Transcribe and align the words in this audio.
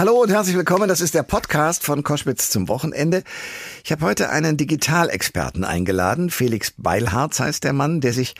Hallo 0.00 0.22
und 0.22 0.30
herzlich 0.30 0.56
willkommen. 0.56 0.88
Das 0.88 1.02
ist 1.02 1.14
der 1.14 1.22
Podcast 1.22 1.84
von 1.84 2.02
Koschwitz 2.02 2.48
zum 2.48 2.68
Wochenende. 2.68 3.22
Ich 3.84 3.92
habe 3.92 4.02
heute 4.06 4.30
einen 4.30 4.56
Digitalexperten 4.56 5.62
eingeladen. 5.62 6.30
Felix 6.30 6.72
Beilharz 6.78 7.38
heißt 7.38 7.64
der 7.64 7.74
Mann, 7.74 8.00
der 8.00 8.14
sich 8.14 8.34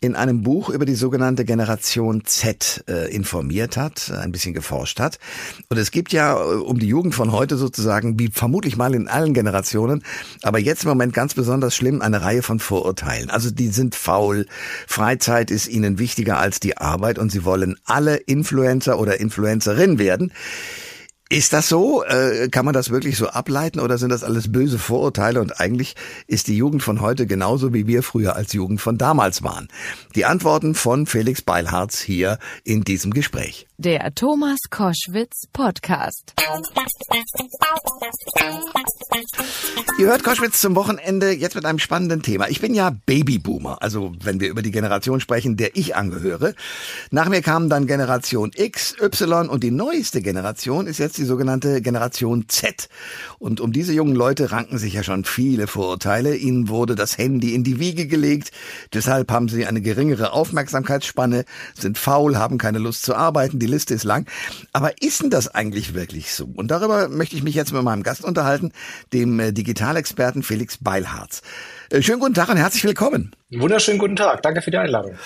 in 0.00 0.14
einem 0.14 0.42
Buch 0.44 0.68
über 0.68 0.84
die 0.84 0.94
sogenannte 0.94 1.44
Generation 1.44 2.24
Z 2.26 2.84
äh, 2.88 3.12
informiert 3.12 3.76
hat, 3.76 4.12
ein 4.12 4.30
bisschen 4.30 4.54
geforscht 4.54 5.00
hat. 5.00 5.18
Und 5.68 5.78
es 5.78 5.90
gibt 5.90 6.12
ja 6.12 6.40
äh, 6.40 6.54
um 6.54 6.78
die 6.78 6.86
Jugend 6.86 7.16
von 7.16 7.32
heute 7.32 7.56
sozusagen, 7.56 8.16
wie 8.20 8.28
vermutlich 8.28 8.76
mal 8.76 8.94
in 8.94 9.08
allen 9.08 9.34
Generationen, 9.34 10.04
aber 10.42 10.60
jetzt 10.60 10.84
im 10.84 10.90
Moment 10.90 11.12
ganz 11.12 11.34
besonders 11.34 11.74
schlimm, 11.74 12.02
eine 12.02 12.22
Reihe 12.22 12.44
von 12.44 12.60
Vorurteilen. 12.60 13.30
Also 13.30 13.50
die 13.50 13.66
sind 13.66 13.96
faul, 13.96 14.46
Freizeit 14.86 15.50
ist 15.50 15.66
ihnen 15.66 15.98
wichtiger 15.98 16.38
als 16.38 16.60
die 16.60 16.76
Arbeit 16.76 17.18
und 17.18 17.32
sie 17.32 17.44
wollen 17.44 17.80
alle 17.84 18.14
Influencer 18.14 19.00
oder 19.00 19.18
Influencerin 19.18 19.98
werden. 19.98 20.32
Ist 21.32 21.52
das 21.52 21.68
so? 21.68 22.02
Äh, 22.02 22.48
kann 22.48 22.64
man 22.64 22.74
das 22.74 22.90
wirklich 22.90 23.16
so 23.16 23.28
ableiten 23.28 23.78
oder 23.78 23.98
sind 23.98 24.08
das 24.08 24.24
alles 24.24 24.50
böse 24.50 24.80
Vorurteile 24.80 25.40
und 25.40 25.60
eigentlich 25.60 25.94
ist 26.26 26.48
die 26.48 26.56
Jugend 26.56 26.82
von 26.82 27.00
heute 27.00 27.24
genauso 27.28 27.72
wie 27.72 27.86
wir 27.86 28.02
früher 28.02 28.34
als 28.34 28.52
Jugend 28.52 28.80
von 28.80 28.98
damals 28.98 29.44
waren? 29.44 29.68
Die 30.16 30.24
Antworten 30.24 30.74
von 30.74 31.06
Felix 31.06 31.40
Beilharz 31.40 32.00
hier 32.00 32.40
in 32.64 32.82
diesem 32.82 33.12
Gespräch. 33.12 33.68
Der 33.82 34.14
Thomas 34.14 34.58
Koschwitz 34.68 35.46
Podcast. 35.54 36.34
Ihr 39.98 40.06
hört 40.06 40.22
Koschwitz 40.22 40.60
zum 40.60 40.76
Wochenende 40.76 41.30
jetzt 41.30 41.54
mit 41.54 41.64
einem 41.64 41.78
spannenden 41.78 42.20
Thema. 42.20 42.50
Ich 42.50 42.60
bin 42.60 42.74
ja 42.74 42.94
Babyboomer, 43.06 43.78
also 43.80 44.12
wenn 44.22 44.38
wir 44.38 44.50
über 44.50 44.60
die 44.60 44.70
Generation 44.70 45.20
sprechen, 45.20 45.56
der 45.56 45.76
ich 45.78 45.96
angehöre. 45.96 46.54
Nach 47.10 47.30
mir 47.30 47.40
kamen 47.40 47.70
dann 47.70 47.86
Generation 47.86 48.50
X, 48.54 48.96
Y 49.00 49.48
und 49.48 49.64
die 49.64 49.70
neueste 49.70 50.20
Generation 50.20 50.86
ist 50.86 50.98
jetzt 50.98 51.16
die 51.16 51.24
sogenannte 51.24 51.80
Generation 51.80 52.50
Z. 52.50 52.90
Und 53.38 53.62
um 53.62 53.72
diese 53.72 53.94
jungen 53.94 54.14
Leute 54.14 54.52
ranken 54.52 54.76
sich 54.76 54.92
ja 54.92 55.02
schon 55.02 55.24
viele 55.24 55.66
Vorurteile. 55.66 56.36
Ihnen 56.36 56.68
wurde 56.68 56.96
das 56.96 57.16
Handy 57.16 57.54
in 57.54 57.64
die 57.64 57.80
Wiege 57.80 58.06
gelegt. 58.06 58.52
Deshalb 58.92 59.32
haben 59.32 59.48
sie 59.48 59.64
eine 59.64 59.80
geringere 59.80 60.34
Aufmerksamkeitsspanne, 60.34 61.46
sind 61.74 61.96
faul, 61.96 62.36
haben 62.36 62.58
keine 62.58 62.78
Lust 62.78 63.04
zu 63.04 63.14
arbeiten. 63.14 63.58
Die 63.58 63.69
Liste 63.70 63.94
ist 63.94 64.04
lang. 64.04 64.26
Aber 64.72 65.00
ist 65.00 65.22
denn 65.22 65.30
das 65.30 65.48
eigentlich 65.48 65.94
wirklich 65.94 66.34
so? 66.34 66.48
Und 66.54 66.70
darüber 66.70 67.08
möchte 67.08 67.36
ich 67.36 67.42
mich 67.42 67.54
jetzt 67.54 67.72
mit 67.72 67.82
meinem 67.82 68.02
Gast 68.02 68.24
unterhalten, 68.24 68.72
dem 69.12 69.40
äh, 69.40 69.52
Digitalexperten 69.52 70.42
Felix 70.42 70.78
Beilharz. 70.78 71.42
Äh, 71.90 72.02
schönen 72.02 72.20
guten 72.20 72.34
Tag 72.34 72.48
und 72.48 72.56
herzlich 72.56 72.84
willkommen. 72.84 73.34
Wunderschönen 73.50 73.98
guten 73.98 74.14
Tag. 74.14 74.42
Danke 74.42 74.62
für 74.62 74.70
die 74.70 74.78
Einladung. 74.78 75.16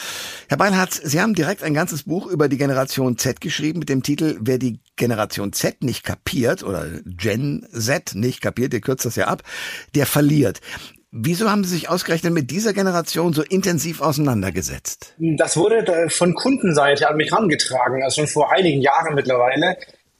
Herr 0.49 0.57
Beilharz, 0.57 0.97
Sie 1.05 1.21
haben 1.21 1.35
direkt 1.35 1.63
ein 1.63 1.75
ganzes 1.75 2.05
Buch 2.05 2.27
über 2.27 2.49
die 2.49 2.57
Generation 2.57 3.19
Z 3.19 3.41
geschrieben 3.41 3.81
mit 3.81 3.89
dem 3.89 4.03
Titel 4.03 4.39
Wer 4.41 4.59
die 4.59 4.81
Generation 4.97 5.53
Z 5.53 5.83
nicht 5.83 6.05
kapiert 6.05 6.63
oder 6.63 6.87
Gen 7.05 7.67
Z 7.73 8.15
nicht 8.15 8.41
kapiert, 8.41 8.73
ihr 8.73 8.81
kürzt 8.81 9.05
das 9.05 9.17
ja 9.17 9.27
ab, 9.27 9.43
der 9.95 10.07
verliert. 10.07 10.61
Wieso 11.17 11.49
haben 11.49 11.63
Sie 11.63 11.71
sich 11.71 11.89
ausgerechnet 11.89 12.33
mit 12.33 12.51
dieser 12.51 12.73
Generation 12.73 13.33
so 13.33 13.43
intensiv 13.43 14.01
auseinandergesetzt? 14.01 15.15
Das 15.19 15.57
wurde 15.57 16.09
von 16.09 16.35
Kundenseite 16.35 17.09
an 17.09 17.17
mich 17.17 17.31
herangetragen, 17.31 18.03
also 18.03 18.23
schon 18.23 18.27
vor 18.27 18.51
einigen 18.51 18.83
Jahren 18.83 19.15
mittlerweile 19.15 19.77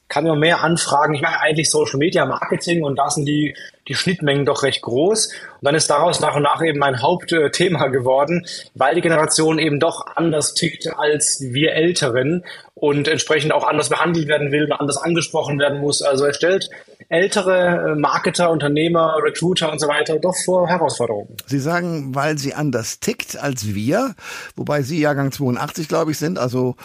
kann 0.07 0.25
immer 0.25 0.35
mehr 0.35 0.63
anfragen. 0.63 1.15
Ich 1.15 1.21
mache 1.21 1.41
eigentlich 1.41 1.69
Social 1.69 1.97
Media 1.97 2.25
Marketing 2.25 2.83
und 2.83 2.97
da 2.97 3.09
sind 3.09 3.25
die, 3.25 3.55
die 3.87 3.95
Schnittmengen 3.95 4.45
doch 4.45 4.63
recht 4.63 4.83
groß. 4.83 5.33
Und 5.33 5.63
dann 5.63 5.75
ist 5.75 5.89
daraus 5.89 6.19
nach 6.19 6.35
und 6.35 6.43
nach 6.43 6.61
eben 6.61 6.79
mein 6.79 7.01
Hauptthema 7.01 7.87
geworden, 7.87 8.45
weil 8.75 8.95
die 8.95 9.01
Generation 9.01 9.59
eben 9.59 9.79
doch 9.79 10.05
anders 10.15 10.53
tickt 10.53 10.87
als 10.97 11.41
wir 11.41 11.73
Älteren 11.73 12.45
und 12.75 13.07
entsprechend 13.07 13.51
auch 13.51 13.67
anders 13.67 13.89
behandelt 13.89 14.27
werden 14.27 14.51
will 14.51 14.65
und 14.65 14.73
anders 14.73 14.97
angesprochen 14.97 15.59
werden 15.59 15.79
muss. 15.79 16.01
Also 16.01 16.25
er 16.25 16.33
stellt 16.33 16.69
ältere 17.09 17.91
äh, 17.91 17.95
Marketer, 17.95 18.51
Unternehmer, 18.51 19.17
Recruiter 19.23 19.71
und 19.71 19.79
so 19.79 19.87
weiter 19.87 20.19
doch 20.19 20.35
vor 20.45 20.67
Herausforderungen. 20.67 21.35
Sie 21.45 21.59
sagen, 21.59 22.15
weil 22.15 22.37
sie 22.37 22.53
anders 22.53 22.99
tickt 22.99 23.37
als 23.37 23.73
wir, 23.73 24.15
wobei 24.55 24.81
Sie 24.81 24.99
Jahrgang 24.99 25.31
82, 25.31 25.87
glaube 25.87 26.11
ich, 26.11 26.17
sind, 26.17 26.39
also 26.39 26.75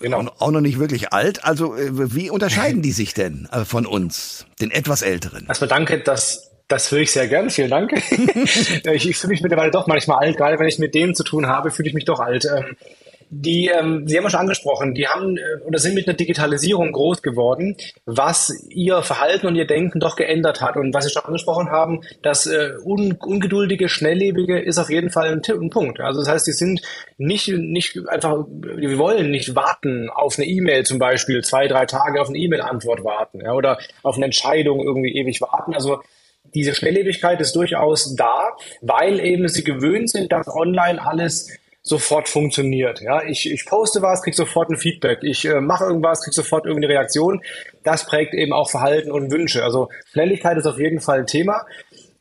Genau. 0.00 0.24
Auch 0.38 0.50
noch 0.50 0.62
nicht 0.62 0.78
wirklich 0.78 1.12
alt. 1.12 1.44
Also 1.44 1.76
äh, 1.76 2.14
wie 2.14 2.30
unterscheiden 2.30 2.80
die 2.80 2.92
sich 2.92 3.12
denn 3.12 3.46
äh, 3.52 3.66
von 3.66 3.84
uns, 3.84 4.46
den 4.58 4.70
etwas 4.70 5.02
Älteren? 5.02 5.44
Erstmal 5.48 5.68
danke, 5.68 5.98
dass 5.98 6.50
das 6.68 6.90
höre 6.90 7.00
ich 7.00 7.12
sehr 7.12 7.28
gern. 7.28 7.50
Vielen 7.50 7.68
Dank. 7.68 7.92
ich, 8.84 9.08
ich 9.08 9.16
fühle 9.18 9.32
mich 9.32 9.42
mittlerweile 9.42 9.70
doch 9.70 9.86
manchmal 9.86 10.20
alt, 10.20 10.38
gerade 10.38 10.58
wenn 10.58 10.66
ich 10.66 10.78
mit 10.78 10.94
denen 10.94 11.14
zu 11.14 11.24
tun 11.24 11.46
habe, 11.46 11.70
fühle 11.70 11.88
ich 11.88 11.94
mich 11.94 12.06
doch 12.06 12.20
alt. 12.20 12.46
Die, 13.34 13.68
ähm, 13.68 14.06
Sie 14.06 14.18
haben 14.18 14.24
ja 14.24 14.30
schon 14.30 14.40
angesprochen, 14.40 14.92
die 14.92 15.08
haben 15.08 15.38
äh, 15.38 15.64
oder 15.64 15.78
sind 15.78 15.94
mit 15.94 16.06
einer 16.06 16.16
Digitalisierung 16.16 16.92
groß 16.92 17.22
geworden, 17.22 17.78
was 18.04 18.52
ihr 18.68 19.00
Verhalten 19.00 19.46
und 19.46 19.56
ihr 19.56 19.66
Denken 19.66 20.00
doch 20.00 20.16
geändert 20.16 20.60
hat. 20.60 20.76
Und 20.76 20.92
was 20.92 21.06
Sie 21.06 21.10
schon 21.10 21.24
angesprochen 21.24 21.70
haben, 21.70 22.02
das 22.20 22.46
äh, 22.46 22.72
un 22.84 23.12
ungeduldige, 23.12 23.88
schnelllebige 23.88 24.60
ist 24.60 24.76
auf 24.76 24.90
jeden 24.90 25.08
Fall 25.08 25.32
ein, 25.32 25.40
ein 25.48 25.70
Punkt. 25.70 25.98
Also 26.00 26.20
das 26.20 26.28
heißt, 26.28 26.46
die 26.46 26.52
sind 26.52 26.82
nicht, 27.16 27.48
nicht 27.48 27.98
einfach, 28.06 28.44
wir 28.50 28.98
wollen 28.98 29.30
nicht 29.30 29.54
warten 29.54 30.10
auf 30.10 30.36
eine 30.36 30.46
E-Mail 30.46 30.84
zum 30.84 30.98
Beispiel, 30.98 31.42
zwei, 31.42 31.68
drei 31.68 31.86
Tage 31.86 32.20
auf 32.20 32.28
eine 32.28 32.36
E-Mail-Antwort 32.36 33.02
warten 33.02 33.40
ja, 33.40 33.54
oder 33.54 33.78
auf 34.02 34.16
eine 34.16 34.26
Entscheidung 34.26 34.84
irgendwie 34.84 35.16
ewig 35.16 35.40
warten. 35.40 35.72
Also 35.72 36.02
diese 36.54 36.74
Schnelllebigkeit 36.74 37.40
ist 37.40 37.56
durchaus 37.56 38.14
da, 38.14 38.56
weil 38.82 39.20
eben 39.20 39.48
sie 39.48 39.64
gewöhnt 39.64 40.10
sind, 40.10 40.32
dass 40.32 40.48
online 40.48 41.02
alles 41.02 41.48
sofort 41.82 42.28
funktioniert. 42.28 43.00
Ja, 43.00 43.22
ich, 43.24 43.50
ich 43.50 43.66
poste 43.66 44.02
was, 44.02 44.22
krieg 44.22 44.34
sofort 44.34 44.70
ein 44.70 44.76
Feedback. 44.76 45.18
Ich 45.22 45.44
äh, 45.44 45.60
mache 45.60 45.84
irgendwas, 45.84 46.22
krieg 46.22 46.32
sofort 46.32 46.64
irgendeine 46.64 46.94
Reaktion. 46.94 47.42
Das 47.82 48.06
prägt 48.06 48.34
eben 48.34 48.52
auch 48.52 48.70
Verhalten 48.70 49.10
und 49.10 49.32
Wünsche. 49.32 49.64
Also 49.64 49.88
Schnelligkeit 50.12 50.56
ist 50.56 50.66
auf 50.66 50.78
jeden 50.78 51.00
Fall 51.00 51.20
ein 51.20 51.26
Thema. 51.26 51.66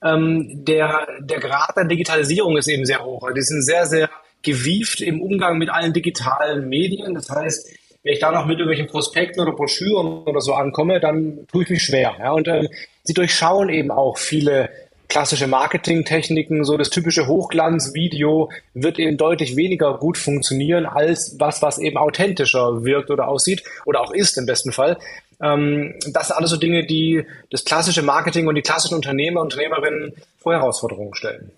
Ähm, 0.03 0.65
der, 0.65 1.07
der 1.19 1.39
Grad 1.39 1.77
der 1.77 1.85
Digitalisierung 1.85 2.57
ist 2.57 2.67
eben 2.67 2.85
sehr 2.85 3.03
hoch. 3.05 3.29
Die 3.35 3.41
sind 3.41 3.61
sehr, 3.61 3.85
sehr 3.85 4.09
gewieft 4.41 5.01
im 5.01 5.21
Umgang 5.21 5.59
mit 5.59 5.69
allen 5.69 5.93
digitalen 5.93 6.67
Medien. 6.67 7.13
Das 7.13 7.29
heißt, 7.29 7.69
wenn 8.03 8.13
ich 8.13 8.19
da 8.19 8.31
noch 8.31 8.47
mit 8.47 8.57
irgendwelchen 8.57 8.87
Prospekten 8.87 9.43
oder 9.43 9.51
Broschüren 9.51 10.23
oder 10.23 10.41
so 10.41 10.53
ankomme, 10.53 10.99
dann 10.99 11.45
tue 11.51 11.63
ich 11.63 11.69
mich 11.69 11.83
schwer. 11.83 12.15
Ja? 12.17 12.31
Und 12.31 12.47
ähm, 12.47 12.67
sie 13.03 13.13
durchschauen 13.13 13.69
eben 13.69 13.91
auch 13.91 14.17
viele 14.17 14.69
klassische 15.11 15.45
Marketingtechniken, 15.45 16.63
so 16.63 16.77
das 16.77 16.89
typische 16.89 17.27
Hochglanzvideo 17.27 18.49
wird 18.73 18.97
eben 18.97 19.17
deutlich 19.17 19.57
weniger 19.57 19.97
gut 19.97 20.17
funktionieren 20.17 20.85
als 20.85 21.37
was, 21.37 21.61
was 21.61 21.79
eben 21.79 21.97
authentischer 21.97 22.85
wirkt 22.85 23.11
oder 23.11 23.27
aussieht 23.27 23.61
oder 23.83 23.99
auch 23.99 24.11
ist 24.11 24.37
im 24.37 24.45
besten 24.45 24.71
Fall. 24.71 24.97
Ähm, 25.41 25.95
das 26.13 26.27
sind 26.27 26.37
alles 26.37 26.51
so 26.51 26.55
Dinge, 26.55 26.85
die 26.85 27.25
das 27.49 27.65
klassische 27.65 28.03
Marketing 28.03 28.47
und 28.47 28.55
die 28.55 28.61
klassischen 28.61 28.95
Unternehmer 28.95 29.41
und 29.41 29.53
Unternehmerinnen 29.53 30.13
vor 30.39 30.53
Herausforderungen 30.53 31.13
stellen. 31.13 31.51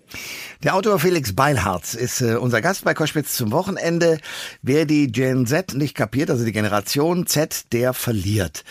Der 0.64 0.74
Autor 0.74 0.98
Felix 0.98 1.34
Beilharz 1.34 1.92
ist 1.92 2.22
äh, 2.22 2.36
unser 2.36 2.62
Gast 2.62 2.84
bei 2.84 2.94
Koschwitz 2.94 3.36
zum 3.36 3.52
Wochenende. 3.52 4.16
Wer 4.62 4.86
die 4.86 5.12
Gen 5.12 5.46
Z 5.46 5.74
nicht 5.74 5.94
kapiert, 5.94 6.30
also 6.30 6.42
die 6.42 6.52
Generation 6.52 7.26
Z, 7.26 7.70
der 7.74 7.92
verliert. 7.92 8.64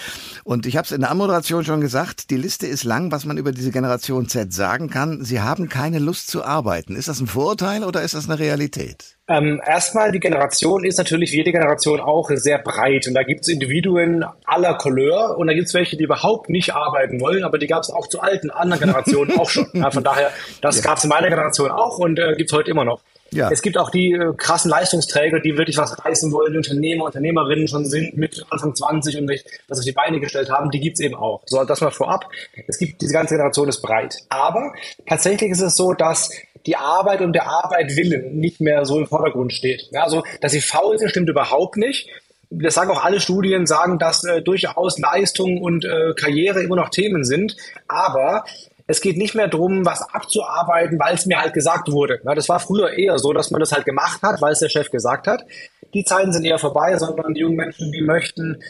Und 0.44 0.66
ich 0.66 0.76
habe 0.76 0.86
es 0.86 0.92
in 0.92 1.02
der 1.02 1.12
Anmoderation 1.12 1.64
schon 1.64 1.82
gesagt, 1.82 2.32
die 2.32 2.38
Liste 2.38 2.66
ist 2.66 2.84
lang, 2.84 3.12
was 3.12 3.26
man 3.26 3.38
über 3.38 3.52
diese 3.52 3.70
Generation 3.70 4.28
Z 4.28 4.52
sagen 4.52 4.90
kann. 4.90 5.24
Sie 5.24 5.40
haben 5.40 5.70
keine 5.70 6.00
Lust 6.00 6.32
zu 6.32 6.44
arbeiten. 6.44 6.96
Ist 6.96 7.10
das 7.10 7.20
ein 7.20 7.28
Vorurteil 7.28 7.84
oder 7.84 8.02
ist 8.02 8.16
das 8.16 8.28
eine 8.28 8.40
Realität? 8.40 9.18
Ähm, 9.26 9.62
erstmal, 9.66 10.12
die 10.12 10.20
Generation 10.20 10.84
ist 10.84 10.98
natürlich 10.98 11.32
wie 11.32 11.38
jede 11.38 11.54
Generation 11.54 12.02
auch 12.02 12.30
sehr 12.34 12.58
breit. 12.58 13.08
Und 13.08 13.14
da 13.14 13.24
gibt 13.24 13.42
es 13.42 13.48
Individuen 13.48 14.26
aller 14.44 14.74
Couleur 14.74 15.38
und 15.38 15.48
da 15.48 15.54
gibt 15.54 15.68
es 15.68 15.74
welche, 15.74 15.96
die 15.96 16.04
überhaupt 16.04 16.50
nicht 16.50 16.74
arbeiten 16.74 17.22
wollen, 17.22 17.46
aber 17.46 17.58
die 17.58 17.68
gab 17.68 17.84
es 17.84 17.90
auch 17.90 18.08
zu 18.08 18.20
alten 18.20 18.50
anderen 18.50 18.82
Generationen 18.82 19.32
auch 19.40 19.50
schon. 19.50 19.68
Ja, 19.72 19.92
von 19.92 20.04
daher, 20.04 20.32
das 20.62 20.78
ja. 20.78 20.84
gab 20.84 20.98
es 20.98 21.06
in 21.06 21.10
meiner 21.10 21.30
Generation 21.30 21.72
auch 21.72 21.83
und 21.98 22.20
äh, 22.20 22.36
gibt 22.36 22.52
es 22.52 22.58
heute 22.58 22.72
immer 22.72 22.86
noch. 22.86 23.02
Ja. 23.34 23.50
Es 23.52 23.62
gibt 23.62 23.78
auch 23.78 23.90
die 23.90 24.14
äh, 24.14 24.34
krassen 24.38 24.70
Leistungsträger, 24.70 25.40
die 25.40 25.58
wirklich 25.58 25.78
was 25.78 26.04
reißen 26.06 26.32
wollen, 26.32 26.52
die 26.52 26.58
Unternehmer, 26.58 27.06
Unternehmerinnen 27.06 27.68
schon 27.68 27.86
sind 27.86 28.16
mit 28.16 28.46
Anfang 28.50 28.76
20 28.76 29.18
und 29.18 29.32
das 29.68 29.80
auf 29.80 29.86
die 29.86 29.92
Beine 29.92 30.20
gestellt 30.20 30.50
haben, 30.50 30.70
die 30.72 30.80
gibt's 30.80 31.00
eben 31.00 31.16
auch. 31.16 31.42
So, 31.46 31.64
das 31.64 31.82
mal 31.82 31.92
vorab. 31.92 32.30
Es 32.68 32.78
gibt, 32.78 33.02
diese 33.02 33.14
ganze 33.14 33.36
Generation 33.36 33.68
ist 33.70 33.82
breit. 33.82 34.18
Aber 34.30 34.74
tatsächlich 35.08 35.52
ist 35.52 35.62
es 35.62 35.76
so, 35.76 35.94
dass 35.94 36.30
die 36.66 36.78
Arbeit 36.78 37.22
und 37.22 37.34
der 37.34 37.48
Arbeit 37.48 37.96
willen 37.96 38.38
nicht 38.38 38.62
mehr 38.62 38.86
so 38.86 39.00
im 39.00 39.08
Vordergrund 39.08 39.52
steht. 39.54 39.90
Ja, 39.92 40.04
also, 40.04 40.24
dass 40.42 40.52
sie 40.52 40.62
faul 40.62 40.98
sind, 40.98 41.10
stimmt 41.10 41.30
überhaupt 41.30 41.78
nicht. 41.78 42.10
Das 42.50 42.76
sagen 42.76 42.92
auch 42.92 43.04
alle 43.04 43.20
Studien, 43.20 43.66
sagen, 43.66 43.98
dass 43.98 44.24
äh, 44.24 44.42
durchaus 44.42 45.00
Leistung 45.00 45.60
und 45.60 45.86
äh, 45.86 46.14
Karriere 46.16 46.62
immer 46.62 46.76
noch 46.76 46.90
Themen 46.90 47.24
sind. 47.24 47.58
Aber 47.88 48.46
es 48.94 49.02
geht 49.02 49.18
nicht 49.18 49.34
mehr 49.34 49.48
darum, 49.48 49.86
was 49.86 50.02
abzuarbeiten, 50.14 51.00
weil 51.00 51.16
es 51.16 51.26
mir 51.26 51.42
halt 51.42 51.54
gesagt 51.54 51.92
wurde. 51.92 52.20
Ja, 52.24 52.36
das 52.36 52.48
war 52.48 52.60
früher 52.60 52.92
eher 52.92 53.18
so, 53.18 53.34
dass 53.34 53.50
man 53.50 53.60
das 53.60 53.72
halt 53.72 53.86
gemacht 53.86 54.22
hat, 54.22 54.40
weil 54.40 54.54
es 54.54 54.60
der 54.60 54.70
Chef 54.70 54.92
gesagt 54.92 55.26
hat. 55.26 55.44
Die 55.96 56.04
Zeiten 56.04 56.32
sind 56.32 56.46
eher 56.46 56.60
vorbei, 56.60 56.96
sondern 56.98 57.34
die 57.34 57.42
jungen 57.42 57.56
Menschen, 57.56 57.92
die 57.92 58.02
möchten 58.02 58.62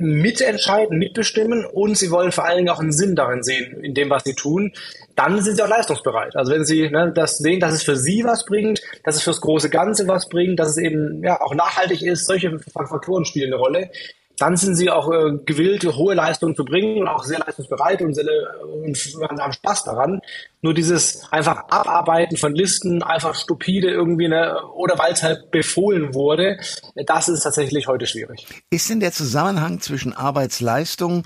mitentscheiden, 0.00 0.98
mitbestimmen 0.98 1.64
und 1.64 1.96
sie 1.96 2.10
wollen 2.10 2.32
vor 2.32 2.44
allen 2.44 2.58
Dingen 2.58 2.68
auch 2.70 2.80
einen 2.80 2.92
Sinn 2.92 3.14
darin 3.14 3.42
sehen, 3.42 3.82
in 3.84 3.94
dem, 3.94 4.10
was 4.10 4.24
sie 4.24 4.34
tun. 4.34 4.72
Dann 5.14 5.40
sind 5.40 5.56
sie 5.56 5.62
auch 5.62 5.68
leistungsbereit. 5.68 6.34
Also 6.36 6.52
wenn 6.52 6.64
sie 6.64 6.90
ne, 6.90 7.12
das 7.14 7.38
sehen, 7.38 7.60
dass 7.60 7.72
es 7.72 7.84
für 7.84 7.96
sie 7.96 8.24
was 8.24 8.44
bringt, 8.44 8.82
dass 9.04 9.14
es 9.14 9.22
fürs 9.22 9.40
große 9.40 9.70
Ganze 9.70 10.08
was 10.08 10.28
bringt, 10.28 10.58
dass 10.58 10.70
es 10.70 10.76
eben 10.76 11.22
ja 11.22 11.40
auch 11.40 11.54
nachhaltig 11.54 12.02
ist, 12.02 12.26
solche 12.26 12.58
Faktoren 12.58 13.24
spielen 13.24 13.52
eine 13.52 13.60
Rolle 13.60 13.90
dann 14.38 14.56
sind 14.56 14.76
sie 14.76 14.90
auch 14.90 15.10
äh, 15.12 15.36
gewillt, 15.44 15.84
hohe 15.84 16.14
Leistungen 16.14 16.54
zu 16.54 16.64
bringen 16.64 16.98
und 16.98 17.08
auch 17.08 17.24
sehr 17.24 17.40
leistungsbereit 17.40 18.00
und, 18.02 18.14
sehr, 18.14 18.26
und 18.62 19.40
haben 19.40 19.52
Spaß 19.52 19.84
daran. 19.84 20.20
Nur 20.60 20.74
dieses 20.74 21.22
einfach 21.30 21.68
Abarbeiten 21.68 22.36
von 22.36 22.54
Listen, 22.54 23.02
einfach 23.02 23.34
stupide 23.34 23.90
irgendwie, 23.90 24.28
ne, 24.28 24.56
oder 24.74 24.98
weil 24.98 25.12
es 25.12 25.22
halt 25.22 25.50
befohlen 25.50 26.14
wurde, 26.14 26.58
das 26.94 27.28
ist 27.28 27.42
tatsächlich 27.42 27.86
heute 27.86 28.06
schwierig. 28.06 28.46
Ist 28.70 28.90
denn 28.90 29.00
der 29.00 29.12
Zusammenhang 29.12 29.80
zwischen 29.80 30.12
Arbeitsleistung 30.12 31.24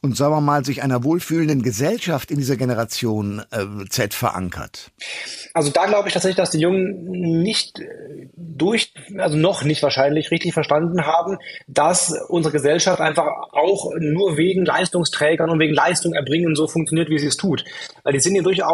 und 0.00 0.16
sagen 0.16 0.32
wir 0.32 0.40
mal, 0.40 0.64
sich 0.64 0.82
einer 0.82 1.02
wohlfühlenden 1.02 1.62
Gesellschaft 1.62 2.30
in 2.30 2.38
dieser 2.38 2.56
Generation 2.56 3.42
äh, 3.50 3.84
Z 3.88 4.14
verankert? 4.14 4.92
Also 5.54 5.70
da 5.70 5.86
glaube 5.86 6.06
ich 6.08 6.14
tatsächlich, 6.14 6.36
dass 6.36 6.50
die 6.50 6.60
Jungen 6.60 7.42
nicht 7.42 7.80
äh, 7.80 8.28
durch, 8.36 8.92
also 9.16 9.36
noch 9.36 9.64
nicht 9.64 9.82
wahrscheinlich 9.82 10.30
richtig 10.30 10.52
verstanden 10.52 11.04
haben, 11.04 11.38
dass 11.66 12.14
unsere 12.28 12.52
Gesellschaft 12.52 13.00
einfach 13.00 13.26
auch 13.52 13.90
nur 13.98 14.36
wegen 14.36 14.64
Leistungsträgern 14.64 15.50
und 15.50 15.58
wegen 15.58 15.74
Leistung 15.74 16.14
erbringen 16.14 16.54
so 16.54 16.68
funktioniert, 16.68 17.10
wie 17.10 17.18
sie 17.18 17.26
es 17.26 17.36
tut. 17.36 17.64
Weil 18.04 18.12
die 18.12 18.20
sind 18.20 18.36
ja 18.36 18.42
durchaus 18.42 18.67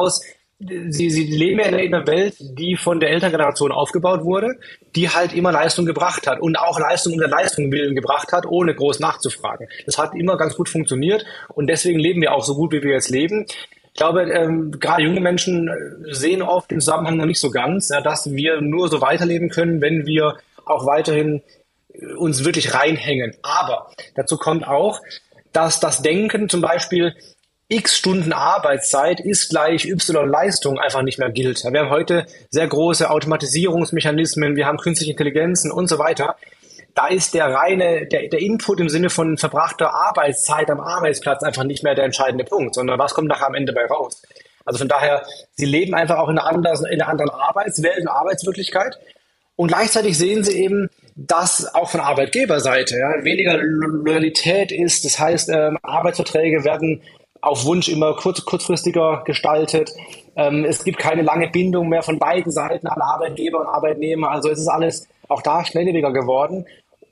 Sie, 0.60 1.10
sie 1.10 1.24
leben 1.24 1.58
ja 1.58 1.66
in 1.66 1.94
einer 1.94 2.06
Welt, 2.06 2.36
die 2.38 2.76
von 2.76 3.00
der 3.00 3.10
Elterngeneration 3.10 3.72
aufgebaut 3.72 4.24
wurde, 4.24 4.54
die 4.94 5.10
halt 5.10 5.34
immer 5.34 5.50
Leistung 5.50 5.84
gebracht 5.84 6.26
hat 6.28 6.40
und 6.40 6.56
auch 6.56 6.78
Leistung 6.78 7.18
der 7.18 7.28
Leistung 7.28 7.72
willen 7.72 7.94
gebracht 7.94 8.32
hat, 8.32 8.46
ohne 8.46 8.74
groß 8.74 9.00
nachzufragen. 9.00 9.66
Das 9.84 9.98
hat 9.98 10.14
immer 10.14 10.36
ganz 10.36 10.54
gut 10.54 10.68
funktioniert 10.68 11.26
und 11.48 11.66
deswegen 11.66 11.98
leben 11.98 12.22
wir 12.22 12.32
auch 12.32 12.44
so 12.44 12.54
gut, 12.54 12.72
wie 12.72 12.82
wir 12.82 12.92
jetzt 12.92 13.10
leben. 13.10 13.46
Ich 13.94 13.98
glaube, 13.98 14.22
ähm, 14.22 14.72
gerade 14.80 15.02
junge 15.02 15.20
Menschen 15.20 15.70
sehen 16.10 16.40
oft 16.40 16.70
den 16.70 16.80
Zusammenhang 16.80 17.16
noch 17.16 17.26
nicht 17.26 17.40
so 17.40 17.50
ganz, 17.50 17.90
ja, 17.90 18.00
dass 18.00 18.32
wir 18.32 18.60
nur 18.60 18.88
so 18.88 19.00
weiterleben 19.00 19.50
können, 19.50 19.80
wenn 19.80 20.06
wir 20.06 20.36
auch 20.64 20.86
weiterhin 20.86 21.42
uns 22.16 22.44
wirklich 22.44 22.74
reinhängen. 22.74 23.34
Aber 23.42 23.90
dazu 24.14 24.36
kommt 24.36 24.66
auch, 24.66 25.00
dass 25.52 25.80
das 25.80 26.02
Denken 26.02 26.48
zum 26.48 26.60
Beispiel, 26.60 27.14
x 27.68 27.96
Stunden 27.96 28.32
Arbeitszeit 28.32 29.20
ist 29.20 29.48
gleich 29.48 29.86
y 29.86 30.28
Leistung 30.28 30.78
einfach 30.78 31.02
nicht 31.02 31.18
mehr 31.18 31.30
gilt. 31.30 31.64
Wir 31.64 31.80
haben 31.80 31.90
heute 31.90 32.26
sehr 32.50 32.68
große 32.68 33.10
Automatisierungsmechanismen, 33.10 34.54
wir 34.56 34.66
haben 34.66 34.78
künstliche 34.78 35.12
Intelligenzen 35.12 35.72
und 35.72 35.88
so 35.88 35.98
weiter. 35.98 36.36
Da 36.94 37.08
ist 37.08 37.34
der 37.34 37.46
reine, 37.46 38.06
der, 38.06 38.28
der 38.28 38.40
Input 38.40 38.80
im 38.80 38.88
Sinne 38.88 39.10
von 39.10 39.38
verbrachter 39.38 39.92
Arbeitszeit 39.94 40.70
am 40.70 40.80
Arbeitsplatz 40.80 41.42
einfach 41.42 41.64
nicht 41.64 41.82
mehr 41.82 41.94
der 41.94 42.04
entscheidende 42.04 42.44
Punkt, 42.44 42.74
sondern 42.74 42.98
was 42.98 43.14
kommt 43.14 43.28
nachher 43.28 43.48
am 43.48 43.54
Ende 43.54 43.72
bei 43.72 43.86
raus. 43.86 44.22
Also 44.64 44.78
von 44.78 44.88
daher, 44.88 45.26
sie 45.54 45.66
leben 45.66 45.94
einfach 45.94 46.18
auch 46.18 46.28
in 46.28 46.38
einer 46.38 46.46
anderen, 46.46 46.86
in 46.86 47.00
einer 47.00 47.10
anderen 47.10 47.30
Arbeitswelt, 47.30 47.98
in 47.98 48.08
Arbeitswirklichkeit. 48.08 48.98
Und 49.56 49.68
gleichzeitig 49.68 50.16
sehen 50.18 50.44
sie 50.44 50.62
eben, 50.62 50.88
dass 51.16 51.74
auch 51.74 51.90
von 51.90 52.00
Arbeitgeberseite 52.00 52.96
ja, 52.96 53.24
weniger 53.24 53.56
Loyalität 53.56 54.72
ist. 54.72 55.04
Das 55.04 55.18
heißt, 55.18 55.48
ähm, 55.48 55.78
Arbeitsverträge 55.82 56.64
werden 56.64 57.02
auf 57.46 57.64
Wunsch 57.64 57.88
immer 57.88 58.14
kurz, 58.14 58.44
kurzfristiger 58.44 59.22
gestaltet. 59.24 59.92
Ähm, 60.36 60.64
es 60.64 60.84
gibt 60.84 60.98
keine 60.98 61.22
lange 61.22 61.48
Bindung 61.50 61.88
mehr 61.88 62.02
von 62.02 62.18
beiden 62.18 62.50
Seiten 62.50 62.86
an 62.86 63.00
Arbeitgeber 63.00 63.60
und 63.60 63.66
Arbeitnehmer. 63.66 64.30
Also 64.30 64.50
es 64.50 64.58
ist 64.58 64.68
alles 64.68 65.08
auch 65.28 65.42
da 65.42 65.64
schnelllebiger 65.64 66.12
geworden. 66.12 66.66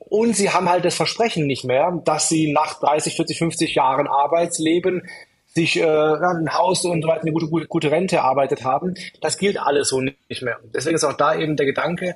Und 0.09 0.35
sie 0.35 0.51
haben 0.51 0.69
halt 0.69 0.85
das 0.85 0.95
Versprechen 0.95 1.47
nicht 1.47 1.63
mehr, 1.65 2.01
dass 2.05 2.29
sie 2.29 2.51
nach 2.51 2.79
30, 2.79 3.15
40, 3.15 3.37
50 3.37 3.75
Jahren 3.75 4.07
Arbeitsleben 4.07 5.07
sich 5.53 5.79
äh, 5.79 5.85
ein 5.85 6.53
Haus 6.53 6.83
und 6.85 7.03
so 7.03 7.07
weiter, 7.07 7.21
eine 7.21 7.31
gute, 7.31 7.47
gute, 7.47 7.67
gute 7.67 7.91
Rente 7.91 8.17
erarbeitet 8.17 8.63
haben. 8.63 8.95
Das 9.21 9.37
gilt 9.37 9.59
alles 9.59 9.89
so 9.89 10.01
nicht 10.01 10.41
mehr. 10.41 10.59
Deswegen 10.73 10.95
ist 10.95 11.03
auch 11.03 11.13
da 11.13 11.35
eben 11.35 11.55
der 11.55 11.65
Gedanke, 11.65 12.15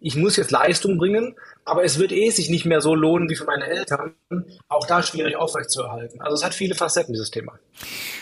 ich 0.00 0.16
muss 0.16 0.36
jetzt 0.36 0.52
Leistung 0.52 0.96
bringen, 0.96 1.34
aber 1.68 1.84
es 1.84 1.98
wird 1.98 2.12
eh 2.12 2.30
sich 2.30 2.48
nicht 2.48 2.64
mehr 2.64 2.80
so 2.80 2.94
lohnen 2.94 3.28
wie 3.28 3.36
für 3.36 3.44
meine 3.44 3.66
Eltern. 3.66 4.14
Auch 4.68 4.86
da 4.86 5.02
schwierig 5.02 5.36
aufrechtzuerhalten. 5.36 6.20
Also 6.20 6.34
es 6.34 6.44
hat 6.44 6.54
viele 6.54 6.74
Facetten, 6.74 7.12
dieses 7.12 7.30
Thema. 7.30 7.58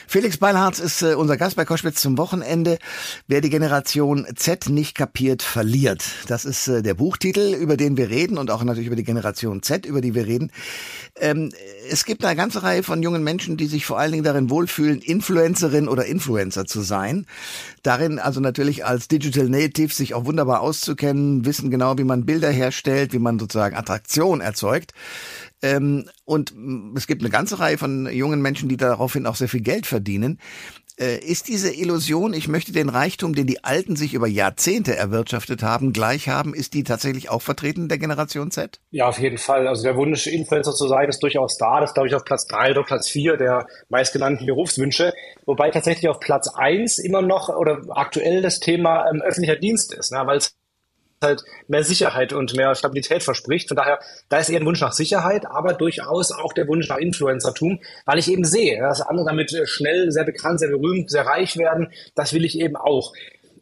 Felix 0.08 0.37
Beilharz 0.37 0.78
ist 0.78 1.02
äh, 1.02 1.14
unser 1.14 1.37
Gast 1.37 1.56
bei 1.56 1.64
Koschwitz 1.64 2.00
zum 2.00 2.19
Wochenende. 2.19 2.78
Wer 3.26 3.40
die 3.40 3.50
Generation 3.50 4.26
Z 4.37 4.69
nicht 4.69 4.94
kapiert, 4.94 5.43
verliert. 5.43 6.04
Das 6.28 6.44
ist 6.44 6.69
äh, 6.69 6.82
der 6.82 6.94
Buchtitel, 6.94 7.54
über 7.54 7.76
den 7.76 7.96
wir 7.96 8.08
reden 8.08 8.38
und 8.38 8.50
auch 8.50 8.62
natürlich 8.62 8.87
über 8.87 8.96
die 8.96 9.04
Generation 9.04 9.62
Z, 9.62 9.87
über 9.87 10.00
die 10.00 10.14
wir 10.14 10.26
reden. 10.26 10.52
Ähm, 11.19 11.52
es 11.90 12.04
gibt 12.04 12.25
eine 12.25 12.37
ganze 12.37 12.62
Reihe 12.62 12.82
von 12.82 13.02
jungen 13.02 13.25
Menschen, 13.25 13.56
die 13.56 13.66
sich 13.66 13.87
vor 13.87 13.98
allen 13.98 14.12
Dingen 14.12 14.25
darin 14.25 14.50
wohlfühlen, 14.50 15.00
Influencerin 15.00 15.88
oder 15.88 16.06
Influencer 16.06 16.66
zu 16.66 16.82
sein. 16.82 17.26
Darin 17.82 18.19
also 18.19 18.40
natürlich 18.40 18.84
als 18.84 19.08
Digital 19.08 19.48
Native 19.48 19.93
sich 19.93 20.14
auch 20.14 20.25
wunderbar 20.25 20.60
auszukennen, 20.60 21.44
wissen 21.44 21.70
genau, 21.70 21.98
wie 21.98 22.04
man 22.04 22.26
Bilder 22.26 22.50
herstellt, 22.50 23.12
wie 23.12 23.19
man 23.19 23.36
sozusagen 23.38 23.77
Attraktion 23.77 24.41
erzeugt. 24.41 24.93
Ähm, 25.62 26.09
und 26.25 26.55
es 26.97 27.06
gibt 27.06 27.23
eine 27.23 27.31
ganze 27.31 27.59
Reihe 27.59 27.79
von 27.79 28.06
jungen 28.12 28.43
Menschen, 28.43 28.69
die 28.69 28.77
daraufhin 28.77 29.27
auch 29.27 29.37
sehr 29.37 29.49
viel 29.49 29.62
Geld 29.62 29.87
verdienen. 29.87 30.38
Äh, 30.99 31.19
ist 31.19 31.49
diese 31.49 31.75
Illusion, 31.75 32.33
ich 32.33 32.49
möchte 32.49 32.73
den 32.73 32.88
Reichtum, 32.88 33.35
den 33.35 33.47
die 33.47 33.62
Alten 33.62 33.97
sich 33.97 34.15
über 34.15 34.27
Jahrzehnte 34.27 34.97
erwirtschaftet 34.97 35.62
haben, 35.62 35.93
gleich 35.93 36.31
haben, 36.31 36.55
ist 36.55 36.73
die 36.73 36.85
tatsächlich 36.85 37.29
auch 37.29 37.43
vertreten 37.43 37.88
der 37.88 37.99
Generation 37.99 38.50
Z? 38.50 38.81
Ja, 38.93 39.06
auf 39.06 39.19
jeden 39.19 39.37
Fall. 39.37 39.69
Also 39.69 39.82
der 39.82 39.97
Wunsch, 39.97 40.27
Influencer 40.27 40.73
zu 40.73 40.89
sein, 40.89 41.11
ist 41.11 41.23
durchaus 41.23 41.59
da. 41.59 41.81
Das 41.81 41.91
ist, 41.91 41.94
glaube 41.94 42.09
ich, 42.09 42.15
auf 42.15 42.25
Platz 42.25 42.47
drei 42.47 42.71
oder 42.71 42.82
Platz 42.82 43.09
vier 43.09 43.37
der 43.37 43.67
meistgenannten 43.91 44.47
Berufswünsche. 44.47 45.12
Wobei 45.44 45.71
tatsächlich 45.71 46.09
auf 46.09 46.19
Platz 46.19 46.49
eins 46.49 46.99
immer 46.99 47.21
noch 47.21 47.50
oder 47.50 47.82
aktuell 47.91 48.41
das 48.41 48.59
Thema 48.61 49.06
ähm, 49.11 49.21
öffentlicher 49.21 49.56
Dienst 49.56 49.93
ist, 49.93 50.12
ne? 50.12 50.23
weil 50.25 50.39
es 50.39 50.56
halt 51.23 51.45
mehr 51.69 51.83
Sicherheit 51.83 52.33
und 52.33 52.55
mehr 52.57 52.75
Stabilität 52.75 53.23
verspricht. 53.23 53.69
Von 53.69 53.77
daher, 53.77 53.99
da 54.29 54.39
ist 54.39 54.49
eher 54.49 54.61
ein 54.61 54.67
Wunsch 54.67 54.81
nach 54.81 54.93
Sicherheit, 54.93 55.47
aber 55.47 55.73
durchaus 55.75 56.33
auch 56.33 56.53
der 56.53 56.69
Wunsch 56.69 56.89
nach 56.89 56.99
Influencertum, 56.99 57.81
weil 58.05 58.19
ich 58.19 58.31
eben 58.31 58.45
sehe, 58.45 58.81
dass 58.81 59.01
andere 59.01 59.27
damit 59.27 59.53
äh, 59.53 59.67
schnell 59.67 60.11
sehr 60.13 60.25
bekannt, 60.25 60.61
sehr 60.61 60.69
berühmt, 60.69 61.11
sehr 61.11 61.27
reich 61.27 61.57
werden. 61.57 61.93
Das 62.15 62.33
will 62.33 62.45
ich 62.45 62.59
eben 62.61 62.77
auch. 62.77 63.13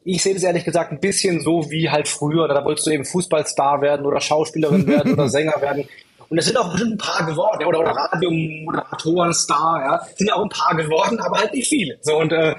Ich 0.07 0.23
sehe 0.23 0.35
das 0.35 0.43
ehrlich 0.43 0.65
gesagt 0.65 0.93
ein 0.93 1.01
bisschen 1.01 1.41
so 1.41 1.71
wie 1.71 1.91
halt 1.91 2.09
früher. 2.09 2.47
Da 2.47 2.65
wolltest 2.65 2.87
du 2.87 2.91
eben 2.91 3.07
Fußballstar 3.07 3.81
werden 3.81 4.05
oder 4.05 4.21
Schauspielerin 4.21 4.87
werden 4.87 5.15
oder 5.15 5.29
Sänger 5.29 5.61
werden. 5.61 5.89
Und 6.29 6.39
es 6.39 6.47
sind 6.47 6.57
auch 6.57 6.71
bestimmt 6.71 6.93
ein 6.93 6.99
paar 6.99 7.27
geworden, 7.27 7.65
oder, 7.65 7.81
oder 7.81 7.91
Radiomoderatoren-Star, 7.91 9.81
ja. 9.83 10.07
Sind 10.17 10.33
auch 10.33 10.43
ein 10.43 10.49
paar 10.49 10.75
geworden, 10.77 11.21
aber 11.21 11.39
halt 11.39 11.55
nicht 11.55 11.69
viele. 11.69 11.99
So, 12.03 12.19
und 12.19 12.33
äh, 12.33 12.55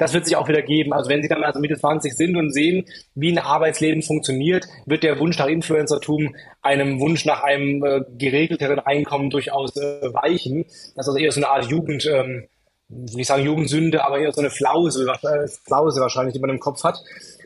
das 0.00 0.14
wird 0.14 0.24
sich 0.24 0.34
auch 0.34 0.48
wieder 0.48 0.62
geben. 0.62 0.94
Also 0.94 1.10
wenn 1.10 1.22
Sie 1.22 1.28
dann 1.28 1.44
also 1.44 1.60
Mitte 1.60 1.76
20 1.76 2.16
sind 2.16 2.34
und 2.36 2.52
sehen, 2.52 2.86
wie 3.14 3.30
ein 3.30 3.38
Arbeitsleben 3.38 4.02
funktioniert, 4.02 4.66
wird 4.86 5.02
der 5.02 5.18
Wunsch 5.18 5.38
nach 5.38 5.46
Influencertum 5.46 6.34
einem 6.62 7.00
Wunsch 7.00 7.26
nach 7.26 7.42
einem 7.42 7.84
äh, 7.84 8.00
geregelteren 8.16 8.78
Einkommen 8.78 9.28
durchaus 9.28 9.76
äh, 9.76 10.12
weichen. 10.14 10.64
Das 10.96 11.06
ist 11.06 11.08
also 11.08 11.18
eher 11.18 11.32
so 11.32 11.40
eine 11.40 11.48
Art 11.48 11.66
Jugend, 11.66 12.06
ähm, 12.06 12.48
wie 12.88 13.20
ich 13.20 13.26
sagen 13.26 13.44
Jugendsünde, 13.44 14.02
aber 14.02 14.18
eher 14.18 14.32
so 14.32 14.40
eine 14.40 14.50
Flause, 14.50 15.06
äh, 15.06 15.48
Flause 15.66 16.00
wahrscheinlich, 16.00 16.32
die 16.32 16.40
man 16.40 16.50
im 16.50 16.60
Kopf 16.60 16.82
hat. 16.82 16.98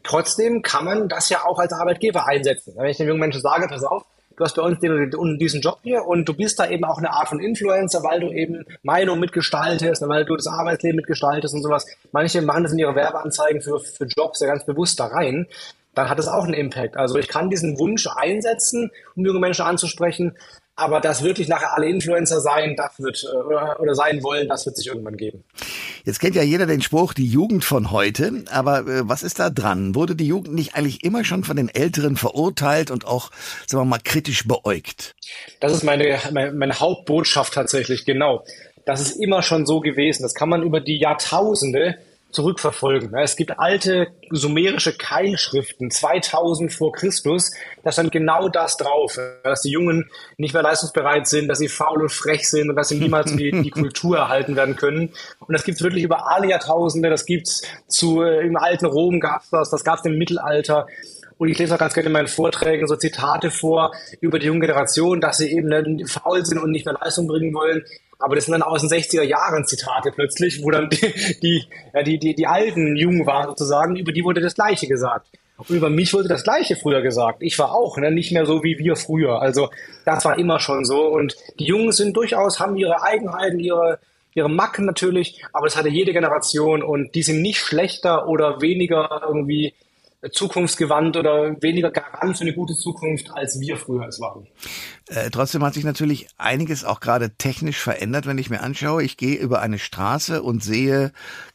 Trotzdem 0.05 0.63
kann 0.63 0.85
man 0.85 1.09
das 1.09 1.29
ja 1.31 1.45
auch 1.45 1.59
als 1.59 1.73
Arbeitgeber 1.73 2.25
einsetzen. 2.27 2.75
Wenn 2.77 2.87
ich 2.87 2.99
den 2.99 3.09
jungen 3.09 3.21
Menschen 3.21 3.41
sage, 3.41 3.67
pass 3.67 3.83
auf, 3.83 4.05
du 4.37 4.45
hast 4.45 4.57
bei 4.57 4.63
uns 4.63 4.81
den, 4.81 5.39
diesen 5.39 5.61
Job 5.61 5.79
hier 5.83 6.05
und 6.05 6.29
du 6.29 6.35
bist 6.35 6.59
da 6.59 6.69
eben 6.69 6.85
auch 6.85 6.99
eine 6.99 7.11
Art 7.11 7.29
von 7.29 7.41
Influencer, 7.41 8.03
weil 8.03 8.21
du 8.21 8.31
eben 8.31 8.65
Meinung 8.83 9.21
mitgestaltest, 9.21 10.07
weil 10.09 10.25
du 10.25 10.37
das 10.37 10.47
Arbeitsleben 10.47 10.97
mitgestaltest 10.97 11.55
und 11.55 11.63
sowas. 11.63 11.87
Manche 12.13 12.43
machen 12.43 12.65
das 12.65 12.73
in 12.73 12.79
ihre 12.79 12.95
Werbeanzeigen 12.95 13.63
für, 13.63 13.81
für 13.81 14.07
Jobs 14.07 14.41
ja 14.41 14.47
ganz 14.47 14.65
bewusst 14.65 14.99
da 15.01 15.07
rein. 15.07 15.47
Dann 15.95 16.09
hat 16.09 16.19
es 16.19 16.27
auch 16.27 16.45
einen 16.45 16.55
Impact. 16.55 16.97
Also 16.97 17.19
ich 17.19 17.29
kann 17.29 17.51
diesen 17.51 17.79
Wunsch 17.79 18.09
einsetzen, 18.17 18.91
um 19.15 19.25
junge 19.25 19.39
Menschen 19.39 19.65
anzusprechen, 19.65 20.37
aber 20.77 21.01
das 21.01 21.23
wirklich 21.23 21.49
nachher 21.49 21.75
alle 21.75 21.89
Influencer 21.89 22.41
sein, 22.41 22.75
das 22.77 22.99
wird 22.99 23.25
äh, 23.25 23.37
oder, 23.37 23.81
oder 23.81 23.95
sein 23.95 24.23
wollen, 24.23 24.49
das 24.49 24.67
wird 24.67 24.77
sich 24.77 24.89
irgendwann 24.89 25.17
geben. 25.17 25.45
Jetzt 26.05 26.21
kennt 26.21 26.35
ja 26.35 26.43
jeder 26.43 26.67
den 26.67 26.83
Spruch, 26.83 27.15
die 27.15 27.27
Jugend 27.27 27.65
von 27.65 27.91
heute. 27.91 28.45
Aber 28.51 28.81
äh, 28.81 29.09
was 29.09 29.23
ist 29.23 29.39
da 29.39 29.51
dran? 29.51 29.95
Wurde 29.95 30.17
die 30.17 30.27
Jugend 30.27 30.55
nicht 30.55 30.75
eigentlich 30.75 31.05
immer 31.05 31.25
schon 31.25 31.45
von 31.45 31.57
den 31.57 31.69
Älteren 31.69 32.17
verurteilt 32.17 32.91
und 32.91 33.07
auch, 33.07 33.31
sagen 33.67 33.83
wir 33.83 33.89
mal, 33.89 34.01
kritisch 34.03 34.47
beäugt? 34.47 35.15
Das 35.61 35.73
ist 35.73 35.85
meine, 35.85 36.19
meine, 36.33 36.53
meine 36.53 36.81
Hauptbotschaft 36.81 37.55
tatsächlich, 37.55 38.05
genau. 38.05 38.45
Das 38.85 39.01
ist 39.01 39.13
immer 39.13 39.43
schon 39.43 39.67
so 39.67 39.81
gewesen. 39.81 40.23
Das 40.23 40.35
kann 40.35 40.49
man 40.49 40.63
über 40.63 40.81
die 40.81 40.99
Jahrtausende 40.99 41.97
zurückverfolgen. 42.35 43.15
Es 43.17 43.37
gibt 43.37 43.59
alte 43.59 44.09
sumerische 44.31 44.97
Keilschriften, 44.97 45.91
2000 45.91 46.73
vor 46.73 46.93
Christus, 46.93 47.53
da 47.83 47.93
stand 47.93 48.13
genau 48.13 48.49
das 48.49 48.77
drauf, 48.77 49.19
dass 49.43 49.63
die 49.63 49.71
Jungen 49.71 50.11
nicht 50.37 50.53
mehr 50.53 50.63
leistungsbereit 50.63 51.27
sind, 51.27 51.49
dass 51.49 51.59
sie 51.59 51.69
faul 51.69 52.03
und 52.03 52.13
frech 52.13 52.49
sind 52.49 52.71
und 52.71 52.77
dass 52.77 52.89
sie 52.89 52.99
niemals 52.99 53.35
die, 53.37 53.51
die 53.51 53.71
Kultur 53.71 54.19
erhalten 54.19 54.57
werden 54.57 54.77
können. 54.77 55.11
Und 55.41 55.53
das 55.53 55.65
gibt's 55.65 55.83
wirklich 55.83 56.05
über 56.05 56.31
alle 56.31 56.49
Jahrtausende, 56.49 57.11
das 57.11 57.25
gibt's 57.25 57.63
zu, 57.87 58.23
äh, 58.23 58.47
im 58.47 58.57
alten 58.57 58.87
Rom 58.87 59.21
gab's 59.21 59.51
das, 59.51 59.71
das 59.71 59.85
gab's 59.85 60.05
im 60.05 60.19
Mittelalter. 60.19 60.87
Und 61.37 61.49
ich 61.49 61.59
lese 61.59 61.75
auch 61.75 61.79
ganz 61.79 61.95
gerne 61.95 62.07
in 62.07 62.13
meinen 62.13 62.29
Vorträgen 62.29 62.87
so 62.87 62.97
Zitate 62.97 63.51
vor 63.51 63.93
über 64.21 64.39
die 64.39 64.47
junge 64.47 64.61
Generation, 64.61 65.21
dass 65.21 65.39
sie 65.39 65.53
eben 65.53 66.07
faul 66.07 66.45
sind 66.45 66.59
und 66.59 66.71
nicht 66.71 66.87
mehr 66.87 66.97
Leistung 67.01 67.27
bringen 67.27 67.53
wollen. 67.55 67.85
Aber 68.19 68.35
das 68.35 68.47
sind 68.47 68.53
dann 68.53 68.63
aus 68.63 68.81
den 68.81 68.91
60er 68.91 69.23
Jahren 69.23 69.67
Zitate 69.67 70.13
plötzlich, 70.13 70.63
wo 70.63 70.71
dann 70.71 70.89
die, 70.91 71.13
die, 71.43 71.65
die, 72.05 72.19
die, 72.19 72.35
die 72.35 72.47
alten 72.47 72.97
Jungen 72.97 73.27
waren 73.27 73.49
sozusagen, 73.49 73.97
über 73.97 74.13
die 74.13 74.25
wurde 74.25 74.41
das 74.41 74.55
Gleiche 74.55 74.87
gesagt. 74.87 75.29
Und 75.57 75.71
über 75.71 75.89
mich 75.89 76.13
wurde 76.13 76.29
das 76.29 76.43
Gleiche 76.43 76.77
früher 76.77 77.01
gesagt. 77.01 77.39
Ich 77.41 77.59
war 77.59 77.73
auch 77.73 77.97
ne, 77.97 78.11
nicht 78.11 78.33
mehr 78.33 78.45
so 78.45 78.65
wie 78.65 78.79
wir 78.79 78.97
früher. 78.97 79.41
Also 79.41 79.71
das 80.05 80.25
war 80.25 80.39
immer 80.39 80.59
schon 80.59 80.85
so. 80.85 81.07
Und 81.07 81.37
die 81.59 81.67
Jungen 81.67 81.93
sind 81.93 82.17
durchaus, 82.17 82.59
haben 82.59 82.77
ihre 82.77 83.03
Eigenheiten, 83.03 83.61
ihre, 83.61 84.01
ihre 84.35 84.51
Macken 84.51 84.85
natürlich, 84.85 85.45
aber 85.53 85.67
das 85.67 85.77
hatte 85.77 85.89
jede 85.89 86.13
Generation 86.13 86.83
und 86.83 87.15
die 87.15 87.23
sind 87.23 87.41
nicht 87.41 87.61
schlechter 87.61 88.27
oder 88.27 88.61
weniger 88.61 89.23
irgendwie 89.27 89.75
zukunftsgewandt 90.31 91.17
oder 91.17 91.61
weniger 91.63 91.91
garant 91.91 92.37
für 92.37 92.43
eine 92.43 92.55
gute 92.55 92.75
Zukunft, 92.75 93.31
als 93.35 93.61
wir 93.61 93.77
früher 93.77 94.09
es 94.09 94.21
waren. 94.21 94.47
Äh, 95.07 95.31
trotzdem 95.31 95.63
hat 95.63 95.75
sich 95.75 95.85
natürlich 95.85 96.29
einiges 96.39 96.85
auch 96.85 97.01
gerade 97.01 97.37
technisch 97.37 97.79
verändert, 97.79 98.27
wenn 98.27 98.39
ich 98.39 98.49
mir 98.49 98.63
anschaue. 98.63 99.03
Ich 99.03 99.19
gehe 99.19 99.37
über 99.37 99.61
eine 99.61 99.79
Straße 99.79 100.43
und 100.43 100.65
sehe 100.65 101.13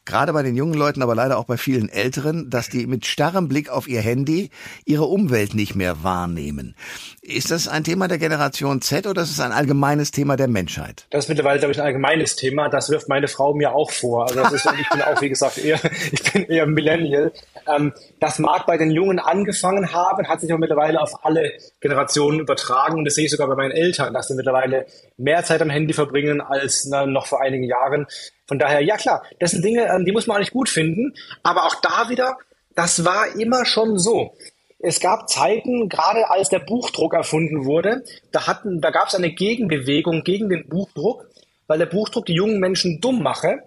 gerade 0.10 0.34
bei 0.34 0.44
den 0.44 0.56
jungen 0.56 0.74
Leuten, 0.74 1.02
aber 1.02 1.16
leider 1.16 1.38
auch 1.38 1.46
bei 1.46 1.58
vielen 1.58 1.88
Älteren, 1.88 2.50
dass 2.50 2.70
die 2.70 2.88
mit 2.88 3.06
starrem 3.06 3.48
Blick 3.48 3.70
auf 3.70 3.88
ihr 3.88 4.02
Handy 4.02 4.50
ihre 4.86 5.06
Umwelt 5.06 5.54
nicht 5.54 5.76
mehr 5.76 6.04
wahrnehmen. 6.04 6.76
Ist 7.22 7.52
das 7.52 7.68
ein 7.68 7.84
Thema 7.84 8.08
der 8.08 8.18
Generation 8.18 8.82
Z 8.82 9.06
oder 9.06 9.22
ist 9.22 9.32
es 9.32 9.40
ein 9.40 9.52
allgemeines 9.52 10.12
Thema 10.12 10.36
der 10.36 10.48
Menschheit? 10.48 11.06
Das 11.12 11.26
ist 11.26 11.30
mittlerweile, 11.30 11.60
glaube 11.60 11.74
ich, 11.74 11.80
ein 11.80 11.86
allgemeines 11.86 12.36
Thema. 12.36 12.70
Das 12.70 12.90
wirft 12.90 13.08
meine 13.08 13.28
Frau 13.28 13.54
mir 13.54 13.74
auch 13.74 13.92
vor. 13.92 14.28
Also 14.28 14.42
das 14.42 14.54
ist, 14.54 14.68
ich 14.80 14.90
bin 14.90 15.02
auch, 15.04 15.22
wie 15.22 15.30
gesagt, 15.30 15.60
eher, 15.60 15.80
ich 16.12 16.34
bin 16.34 16.46
eher 16.46 16.66
Millennial. 16.66 17.32
Ähm, 17.68 17.94
das 18.20 18.40
mag 18.40 18.66
bei 18.66 18.78
den 18.78 18.90
Jungen 18.90 19.20
angefangen 19.20 19.94
haben, 19.94 20.28
hat 20.28 20.42
sich 20.42 20.52
aber 20.52 20.60
mittlerweile 20.60 21.02
auf 21.02 21.24
alle 21.24 21.52
Generationen 21.82 22.40
übertragen. 22.40 22.98
Und 22.98 23.06
das 23.06 23.14
sehe 23.14 23.26
ich 23.26 23.32
sogar 23.40 23.56
bei 23.56 23.64
meinen 23.64 23.72
Eltern, 23.72 24.14
dass 24.14 24.28
sie 24.28 24.36
mittlerweile 24.36 24.86
mehr 25.18 25.44
Zeit 25.44 25.62
am 25.62 25.70
Handy 25.70 25.94
verbringen 25.94 26.42
als 26.42 26.86
na, 26.86 27.06
noch 27.06 27.26
vor 27.26 27.42
einigen 27.42 27.64
Jahren. 27.64 28.06
Von 28.48 28.60
daher, 28.60 28.82
ja 28.82 28.98
klar, 28.98 29.24
das 29.40 29.52
sind 29.52 29.64
Dinge, 29.64 29.88
ähm, 29.88 30.06
die 30.06 30.12
muss 30.12 30.28
man 30.28 30.40
nicht 30.40 30.52
gut 30.52 30.70
finden. 30.70 31.14
Aber 31.42 31.66
auch 31.66 31.76
da 31.82 32.10
wieder, 32.10 32.38
das 32.76 33.06
war 33.06 33.36
immer 33.40 33.66
schon 33.66 33.98
so. 33.98 34.34
Es 34.80 35.00
gab 35.00 35.30
Zeiten, 35.30 35.90
gerade 35.90 36.30
als 36.30 36.50
der 36.50 36.60
Buchdruck 36.60 37.14
erfunden 37.14 37.66
wurde, 37.66 38.04
da, 38.32 38.62
da 38.64 38.92
gab 38.92 39.08
es 39.08 39.16
eine 39.16 39.32
Gegenbewegung 39.32 40.24
gegen 40.24 40.50
den 40.50 40.68
Buchdruck, 40.68 41.30
weil 41.68 41.80
der 41.80 41.86
Buchdruck 41.86 42.26
die 42.26 42.34
jungen 42.34 42.60
Menschen 42.60 43.02
dumm 43.02 43.22
mache, 43.22 43.60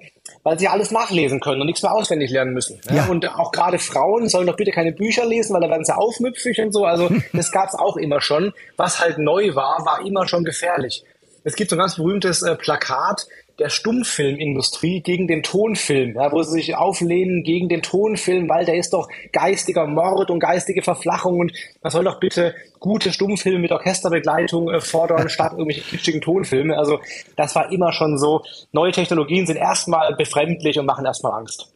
weil 0.42 0.58
sie 0.58 0.68
alles 0.68 0.90
nachlesen 0.90 1.40
können 1.40 1.60
und 1.60 1.66
nichts 1.66 1.82
mehr 1.82 1.92
auswendig 1.92 2.30
lernen 2.30 2.52
müssen. 2.52 2.80
Ja. 2.90 3.06
Und 3.06 3.28
auch 3.38 3.52
gerade 3.52 3.78
Frauen 3.78 4.28
sollen 4.28 4.46
doch 4.46 4.56
bitte 4.56 4.72
keine 4.72 4.92
Bücher 4.92 5.24
lesen, 5.24 5.54
weil 5.54 5.60
da 5.60 5.70
werden 5.70 5.84
sie 5.84 5.96
aufmüpfig 5.96 6.60
und 6.60 6.72
so. 6.72 6.84
Also 6.84 7.10
das 7.32 7.52
gab 7.52 7.68
es 7.68 7.74
auch 7.74 7.96
immer 7.96 8.20
schon. 8.20 8.52
Was 8.76 9.00
halt 9.00 9.18
neu 9.18 9.54
war, 9.54 9.84
war 9.86 10.04
immer 10.04 10.26
schon 10.26 10.44
gefährlich. 10.44 11.04
Es 11.44 11.56
gibt 11.56 11.70
so 11.70 11.76
ein 11.76 11.80
ganz 11.80 11.96
berühmtes 11.96 12.42
äh, 12.42 12.54
Plakat, 12.56 13.26
der 13.58 13.68
Stummfilmindustrie 13.68 15.02
gegen 15.02 15.28
den 15.28 15.42
Tonfilm, 15.42 16.14
ja, 16.14 16.32
wo 16.32 16.42
sie 16.42 16.52
sich 16.52 16.74
auflehnen 16.74 17.42
gegen 17.42 17.68
den 17.68 17.82
Tonfilm, 17.82 18.48
weil 18.48 18.64
der 18.64 18.76
ist 18.76 18.92
doch 18.92 19.08
geistiger 19.32 19.86
Mord 19.86 20.30
und 20.30 20.40
geistige 20.40 20.82
Verflachung 20.82 21.38
und 21.38 21.52
man 21.82 21.90
soll 21.90 22.04
doch 22.04 22.18
bitte 22.18 22.54
gute 22.82 23.12
Stummfilme 23.12 23.60
mit 23.60 23.72
Orchesterbegleitung 23.72 24.68
äh, 24.68 24.80
fordern, 24.80 25.28
statt 25.30 25.52
irgendwelche 25.52 25.80
kitschigen 25.80 26.20
Tonfilme. 26.20 26.76
Also 26.76 27.00
das 27.36 27.54
war 27.54 27.72
immer 27.72 27.92
schon 27.92 28.18
so. 28.18 28.42
Neue 28.72 28.92
Technologien 28.92 29.46
sind 29.46 29.56
erstmal 29.56 30.14
befremdlich 30.14 30.78
und 30.78 30.84
machen 30.84 31.06
erstmal 31.06 31.32
Angst. 31.32 31.72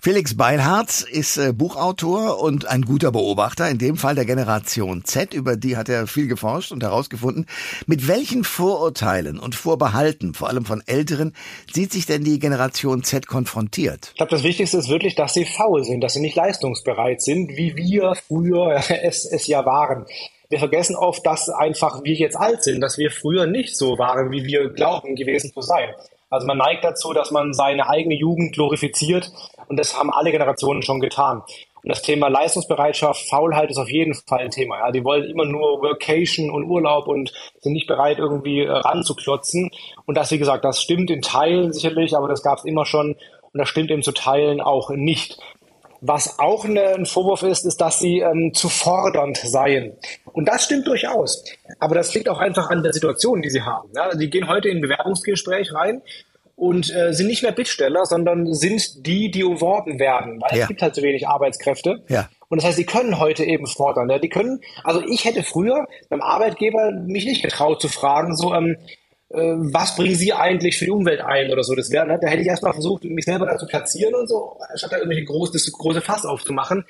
Felix 0.00 0.36
Beilharz 0.36 1.02
ist 1.02 1.36
äh, 1.36 1.52
Buchautor 1.52 2.40
und 2.40 2.66
ein 2.66 2.82
guter 2.82 3.10
Beobachter, 3.10 3.68
in 3.68 3.78
dem 3.78 3.96
Fall 3.96 4.14
der 4.14 4.24
Generation 4.24 5.04
Z, 5.04 5.34
über 5.34 5.56
die 5.56 5.76
hat 5.76 5.88
er 5.88 6.06
viel 6.06 6.28
geforscht 6.28 6.70
und 6.70 6.82
herausgefunden. 6.82 7.46
Mit 7.86 8.06
welchen 8.06 8.44
Vorurteilen 8.44 9.38
und 9.38 9.54
Vorbehalten, 9.54 10.34
vor 10.34 10.48
allem 10.48 10.64
von 10.64 10.82
Älteren, 10.86 11.34
sieht 11.72 11.92
sich 11.92 12.06
denn 12.06 12.22
die 12.22 12.38
Generation 12.38 13.02
Z 13.02 13.26
konfrontiert? 13.26 14.10
Ich 14.10 14.16
glaube, 14.16 14.30
das 14.30 14.44
Wichtigste 14.44 14.78
ist 14.78 14.88
wirklich, 14.88 15.16
dass 15.16 15.34
sie 15.34 15.44
faul 15.44 15.82
sind, 15.82 16.02
dass 16.02 16.12
sie 16.12 16.20
nicht 16.20 16.36
leistungsbereit 16.36 17.20
sind, 17.20 17.56
wie 17.56 17.76
wir 17.76 18.14
früher 18.28 18.76
es, 19.02 19.24
es 19.24 19.46
ja 19.46 19.64
waren. 19.64 20.06
Wir 20.48 20.58
vergessen 20.58 20.96
oft, 20.96 21.24
dass 21.26 21.48
einfach 21.48 22.04
wir 22.04 22.14
jetzt 22.14 22.36
alt 22.36 22.62
sind, 22.62 22.80
dass 22.80 22.98
wir 22.98 23.10
früher 23.10 23.46
nicht 23.46 23.76
so 23.76 23.98
waren, 23.98 24.30
wie 24.30 24.44
wir 24.44 24.70
glauben 24.70 25.16
gewesen 25.16 25.52
zu 25.52 25.60
sein. 25.60 25.94
Also 26.30 26.46
man 26.46 26.58
neigt 26.58 26.84
dazu, 26.84 27.12
dass 27.12 27.30
man 27.30 27.52
seine 27.52 27.88
eigene 27.88 28.14
Jugend 28.14 28.54
glorifiziert 28.54 29.30
und 29.68 29.78
das 29.78 29.96
haben 29.98 30.12
alle 30.12 30.32
Generationen 30.32 30.82
schon 30.82 31.00
getan. 31.00 31.42
Und 31.86 31.90
das 31.90 32.02
Thema 32.02 32.26
Leistungsbereitschaft, 32.26 33.28
Faulheit 33.28 33.70
ist 33.70 33.78
auf 33.78 33.88
jeden 33.88 34.14
Fall 34.14 34.40
ein 34.40 34.50
Thema. 34.50 34.78
Ja, 34.78 34.90
die 34.90 35.04
wollen 35.04 35.30
immer 35.30 35.44
nur 35.44 35.82
Workation 35.82 36.50
und 36.50 36.64
Urlaub 36.64 37.06
und 37.06 37.32
sind 37.60 37.74
nicht 37.74 37.86
bereit, 37.86 38.18
irgendwie 38.18 38.62
äh, 38.62 38.70
ranzuklotzen. 38.70 39.70
Und 40.04 40.16
das, 40.16 40.32
wie 40.32 40.38
gesagt, 40.38 40.64
das 40.64 40.82
stimmt 40.82 41.10
in 41.10 41.22
Teilen 41.22 41.72
sicherlich, 41.72 42.16
aber 42.16 42.26
das 42.26 42.42
gab 42.42 42.58
es 42.58 42.64
immer 42.64 42.86
schon 42.86 43.12
und 43.12 43.60
das 43.60 43.68
stimmt 43.68 43.92
eben 43.92 44.02
zu 44.02 44.10
Teilen 44.10 44.60
auch 44.60 44.90
nicht. 44.90 45.38
Was 46.00 46.38
auch 46.38 46.64
eine, 46.64 46.94
ein 46.94 47.06
Vorwurf 47.06 47.42
ist, 47.42 47.64
ist, 47.64 47.80
dass 47.80 47.98
sie 47.98 48.20
ähm, 48.20 48.52
zu 48.54 48.68
fordernd 48.68 49.38
seien. 49.38 49.96
Und 50.32 50.46
das 50.46 50.64
stimmt 50.64 50.86
durchaus. 50.86 51.44
Aber 51.78 51.94
das 51.94 52.14
liegt 52.14 52.28
auch 52.28 52.38
einfach 52.38 52.70
an 52.70 52.82
der 52.82 52.92
Situation, 52.92 53.42
die 53.42 53.50
sie 53.50 53.62
haben. 53.62 53.88
Ja, 53.94 54.14
die 54.14 54.30
gehen 54.30 54.48
heute 54.48 54.68
in 54.68 54.78
ein 54.78 54.82
Bewerbungsgespräch 54.82 55.72
rein 55.74 56.02
und 56.56 56.94
äh, 56.94 57.12
sind 57.12 57.26
nicht 57.26 57.42
mehr 57.42 57.52
Bittsteller, 57.52 58.06
sondern 58.06 58.52
sind 58.52 59.06
die, 59.06 59.30
die 59.30 59.44
umworben 59.44 59.98
werden, 59.98 60.40
weil 60.40 60.58
ja. 60.58 60.62
es 60.62 60.68
gibt 60.68 60.82
halt 60.82 60.94
zu 60.94 61.02
wenig 61.02 61.28
Arbeitskräfte. 61.28 62.02
Ja. 62.08 62.28
Und 62.48 62.62
das 62.62 62.68
heißt, 62.68 62.78
die 62.78 62.86
können 62.86 63.18
heute 63.18 63.44
eben 63.44 63.66
fordern. 63.66 64.08
Ja? 64.08 64.18
Die 64.18 64.28
können, 64.28 64.60
also 64.82 65.02
ich 65.06 65.24
hätte 65.24 65.42
früher 65.42 65.86
beim 66.08 66.22
Arbeitgeber 66.22 66.92
mich 66.92 67.26
nicht 67.26 67.42
getraut 67.42 67.80
zu 67.80 67.88
fragen, 67.88 68.36
so, 68.36 68.54
ähm, 68.54 68.76
äh, 68.78 68.86
was 69.28 69.96
bringen 69.96 70.14
Sie 70.14 70.32
eigentlich 70.32 70.78
für 70.78 70.84
die 70.84 70.90
Umwelt 70.90 71.20
ein 71.20 71.50
oder 71.50 71.64
so. 71.64 71.74
Das 71.74 71.90
wäre, 71.90 72.06
ne, 72.06 72.18
da 72.20 72.28
hätte 72.28 72.42
ich 72.42 72.48
erstmal 72.48 72.72
versucht, 72.72 73.02
mich 73.04 73.24
selber 73.24 73.46
da 73.46 73.56
zu 73.56 73.66
platzieren 73.66 74.14
und 74.14 74.28
so, 74.28 74.56
statt 74.76 74.92
da 74.92 74.98
irgendwelche 74.98 75.24
groß, 75.24 75.50
das 75.50 75.70
große 75.70 76.00
Fass 76.00 76.24
aufzumachen. 76.24 76.84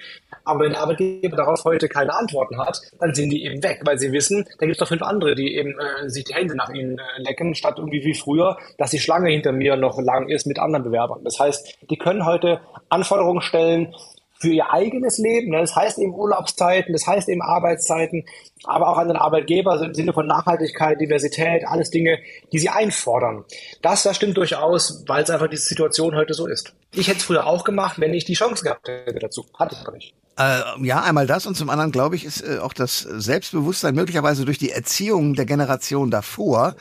Aber 0.45 0.64
wenn 0.64 0.73
der 0.73 0.83
Arbeitgeber 0.83 1.37
darauf 1.37 1.64
heute 1.64 1.88
keine 1.88 2.14
Antworten 2.14 2.59
hat, 2.59 2.81
dann 3.00 3.14
sind 3.14 3.31
die 3.31 3.45
eben 3.45 3.62
weg, 3.62 3.81
weil 3.85 3.99
sie 3.99 4.12
wissen, 4.12 4.45
da 4.59 4.66
gibt 4.66 4.73
es 4.73 4.78
doch 4.78 4.88
fünf 4.88 5.02
andere, 5.02 5.35
die 5.35 5.57
eben 5.57 5.75
äh, 5.78 6.11
sich 6.11 6.25
die 6.25 6.35
Hände 6.35 6.55
nach 6.55 6.69
ihnen 6.69 6.99
äh, 6.99 7.23
lecken, 7.23 7.55
statt 7.55 7.76
irgendwie 7.78 8.05
wie 8.05 8.14
früher, 8.14 8.59
dass 8.76 8.90
die 8.90 9.00
Schlange 9.00 9.31
hinter 9.31 9.52
mir 9.52 9.76
noch 9.76 9.99
lang 9.99 10.28
ist 10.28 10.47
mit 10.47 10.59
anderen 10.59 10.85
Bewerbern. 10.85 11.25
Das 11.25 11.40
heißt, 11.40 11.78
die 11.90 11.97
können 11.97 12.26
heute 12.26 12.61
Anforderungen 12.90 13.40
stellen, 13.40 13.95
für 14.38 14.49
ihr 14.49 14.71
eigenes 14.71 15.19
Leben. 15.19 15.50
Ne? 15.50 15.61
Das 15.61 15.75
heißt 15.75 15.99
eben 15.99 16.14
Urlaubszeiten, 16.14 16.93
das 16.93 17.07
heißt 17.07 17.28
eben 17.28 17.43
Arbeitszeiten, 17.43 18.26
aber 18.65 18.89
auch 18.89 18.99
an 18.99 19.09
den 19.09 19.17
Arbeitgeber 19.17 19.81
im 19.83 19.95
Sinne 19.95 20.13
von 20.13 20.27
Nachhaltigkeit, 20.27 21.01
Diversität, 21.01 21.67
alles 21.67 21.91
Dinge, 21.91 22.19
die 22.53 22.59
sie 22.59 22.69
einfordern. 22.69 23.45
Das, 23.83 24.03
das 24.03 24.17
stimmt 24.17 24.37
durchaus, 24.37 25.05
weil 25.07 25.23
es 25.23 25.31
einfach 25.31 25.49
diese 25.49 25.65
Situation 25.65 26.15
heute 26.15 26.35
so 26.35 26.47
ist. 26.47 26.75
Ich 26.95 27.09
hätte 27.09 27.19
es 27.19 27.25
früher 27.25 27.47
auch 27.47 27.65
gemacht, 27.65 28.01
wenn 28.01 28.15
ich 28.15 28.25
die 28.25 28.35
Chance 28.35 28.65
gehabt 28.65 28.89
hätte 28.89 29.19
dazu. 29.19 29.47
Hatte 29.59 29.75
ich 29.75 29.87
aber 29.87 29.93
nicht. 29.93 30.15
Äh, 30.39 30.61
ja, 30.83 31.03
einmal 31.03 31.27
das 31.27 31.47
und 31.47 31.57
zum 31.57 31.71
anderen 31.71 31.93
glaube 31.93 32.15
ich, 32.15 32.25
ist 32.27 32.43
äh, 32.43 32.59
auch 32.59 32.75
das 32.75 33.01
Selbstbewusstsein 33.01 33.95
möglicherweise 33.95 34.45
durch 34.45 34.59
die 34.59 34.71
Erziehung 34.71 35.33
der 35.33 35.47
Generation 35.47 36.11
davor, 36.11 36.77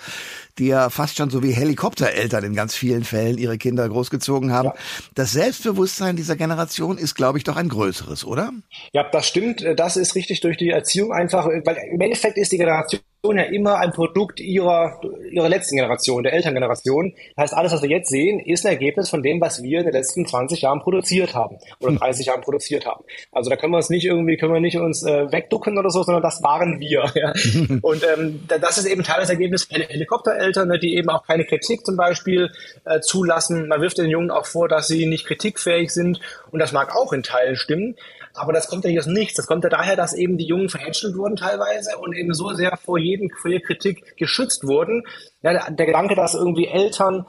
die 0.57 0.67
ja 0.67 0.89
fast 0.89 1.15
schon 1.15 1.29
so 1.29 1.41
wie 1.41 1.51
Helikoptereltern 1.51 2.43
in 2.43 2.53
ganz 2.53 2.75
vielen 2.75 3.05
Fällen 3.05 3.37
ihre 3.37 3.57
Kinder 3.57 3.87
großgezogen 3.87 4.51
haben. 4.51 4.69
Ja. 4.69 4.75
Das 5.13 5.31
Selbstbewusstsein 5.31 6.17
dieser 6.17 6.35
Generation 6.35 6.97
ist, 6.97 7.15
glaube 7.15 7.37
ich, 7.37 7.45
doch 7.45 7.55
ein 7.55 7.69
größeres, 7.69 8.25
oder? 8.25 8.51
Ja, 8.91 9.09
das 9.09 9.25
stimmt. 9.25 9.65
Das 9.77 9.95
ist 9.95 10.15
richtig 10.15 10.41
durch 10.41 10.57
die 10.57 10.71
Erziehung 10.71 11.13
einfach, 11.13 11.47
weil 11.65 11.77
im 11.91 12.01
Endeffekt 12.01 12.37
ist 12.37 12.51
die 12.51 12.57
Generation 12.57 13.01
ja 13.33 13.43
immer 13.43 13.77
ein 13.79 13.91
Produkt 13.91 14.39
ihrer, 14.39 15.01
ihrer 15.31 15.49
letzten 15.49 15.77
Generation, 15.77 16.23
der 16.23 16.33
Elterngeneration. 16.33 17.13
Das 17.35 17.43
heißt, 17.43 17.53
alles, 17.53 17.71
was 17.71 17.81
wir 17.81 17.89
jetzt 17.89 18.09
sehen, 18.09 18.39
ist 18.39 18.65
ein 18.65 18.73
Ergebnis 18.73 19.09
von 19.09 19.23
dem, 19.23 19.41
was 19.41 19.63
wir 19.63 19.79
in 19.79 19.85
den 19.85 19.93
letzten 19.93 20.27
20 20.27 20.61
Jahren 20.61 20.81
produziert 20.81 21.33
haben 21.33 21.57
oder 21.79 21.93
30 21.95 22.25
hm. 22.25 22.31
Jahren 22.31 22.41
produziert 22.41 22.85
haben. 22.85 23.03
Also 23.31 23.49
da 23.49 23.55
können 23.55 23.73
wir 23.73 23.77
uns 23.77 23.89
nicht 23.89 24.05
irgendwie, 24.05 24.37
können 24.37 24.53
wir 24.53 24.59
nicht 24.59 24.77
uns 24.77 25.03
äh, 25.03 25.31
wegducken 25.31 25.77
oder 25.77 25.89
so, 25.89 26.03
sondern 26.03 26.23
das 26.23 26.43
waren 26.43 26.79
wir. 26.79 27.05
Ja. 27.15 27.31
Und 27.81 28.03
ähm, 28.03 28.43
das 28.47 28.77
ist 28.77 28.85
eben 28.85 29.03
teilweise 29.03 29.33
Ergebnis 29.33 29.67
Hel 29.69 29.85
Helikoptereltern, 29.87 30.67
ne, 30.67 30.79
die 30.79 30.95
eben 30.95 31.09
auch 31.09 31.25
keine 31.25 31.45
Kritik 31.45 31.85
zum 31.85 31.95
Beispiel 31.95 32.51
äh, 32.83 32.99
zulassen. 32.99 33.69
Man 33.69 33.79
wirft 33.79 33.99
den 33.99 34.09
Jungen 34.09 34.31
auch 34.31 34.45
vor, 34.45 34.67
dass 34.67 34.87
sie 34.87 35.05
nicht 35.05 35.25
kritikfähig 35.25 35.91
sind 35.91 36.19
und 36.55 36.59
das 36.59 36.71
mag 36.71 36.95
auch 36.95 37.11
in 37.11 37.21
Teilen 37.21 37.57
stimmen. 37.57 37.97
Aber 38.33 38.53
das 38.53 38.69
kommt 38.69 38.85
ja 38.85 38.89
nicht 38.89 38.99
aus 38.99 39.07
nichts. 39.07 39.33
Das 39.33 39.45
kommt 39.45 39.65
ja 39.65 39.69
daher, 39.69 39.97
dass 39.97 40.13
eben 40.13 40.37
die 40.37 40.45
Jungen 40.45 40.69
verhätschelt 40.69 41.17
wurden 41.17 41.35
teilweise 41.35 41.97
und 41.97 42.15
eben 42.15 42.33
so 42.33 42.53
sehr 42.53 42.77
vor 42.77 42.97
jedem, 42.97 43.27
Kritik 43.27 44.15
geschützt 44.15 44.65
wurden. 44.65 45.03
Ja, 45.41 45.51
der, 45.51 45.69
der 45.69 45.85
Gedanke, 45.85 46.15
dass 46.15 46.33
irgendwie 46.33 46.67
Eltern 46.67 47.25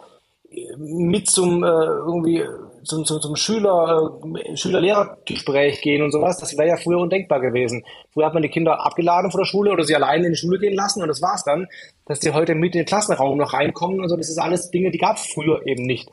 äh, 0.48 0.76
mit 0.78 1.28
zum 1.28 1.64
äh, 1.64 1.66
irgendwie 1.66 2.44
zum, 2.84 3.04
zum, 3.04 3.20
zum 3.20 3.34
Schüler 3.34 4.16
äh, 4.36 4.56
Schüler-Lehrer-Gespräch 4.56 5.80
gehen 5.80 6.04
und 6.04 6.12
sowas, 6.12 6.38
das 6.38 6.56
wäre 6.56 6.68
ja 6.68 6.76
früher 6.76 7.00
undenkbar 7.00 7.40
gewesen. 7.40 7.84
Früher 8.12 8.26
hat 8.26 8.34
man 8.34 8.44
die 8.44 8.48
Kinder 8.48 8.86
abgeladen 8.86 9.32
von 9.32 9.40
der 9.40 9.46
Schule 9.46 9.72
oder 9.72 9.82
sie 9.82 9.96
alleine 9.96 10.26
in 10.26 10.34
die 10.34 10.38
Schule 10.38 10.60
gehen 10.60 10.76
lassen 10.76 11.02
und 11.02 11.08
das 11.08 11.20
war's 11.20 11.42
dann. 11.42 11.66
Dass 12.04 12.20
die 12.20 12.30
heute 12.30 12.54
mit 12.54 12.76
in 12.76 12.82
den 12.82 12.86
Klassenraum 12.86 13.38
noch 13.38 13.54
reinkommen 13.54 13.98
und 13.98 14.08
so, 14.08 14.16
das 14.16 14.28
ist 14.28 14.38
alles 14.38 14.70
Dinge, 14.70 14.92
die 14.92 14.98
gab 14.98 15.16
es 15.16 15.26
früher 15.26 15.66
eben 15.66 15.82
nicht. 15.82 16.08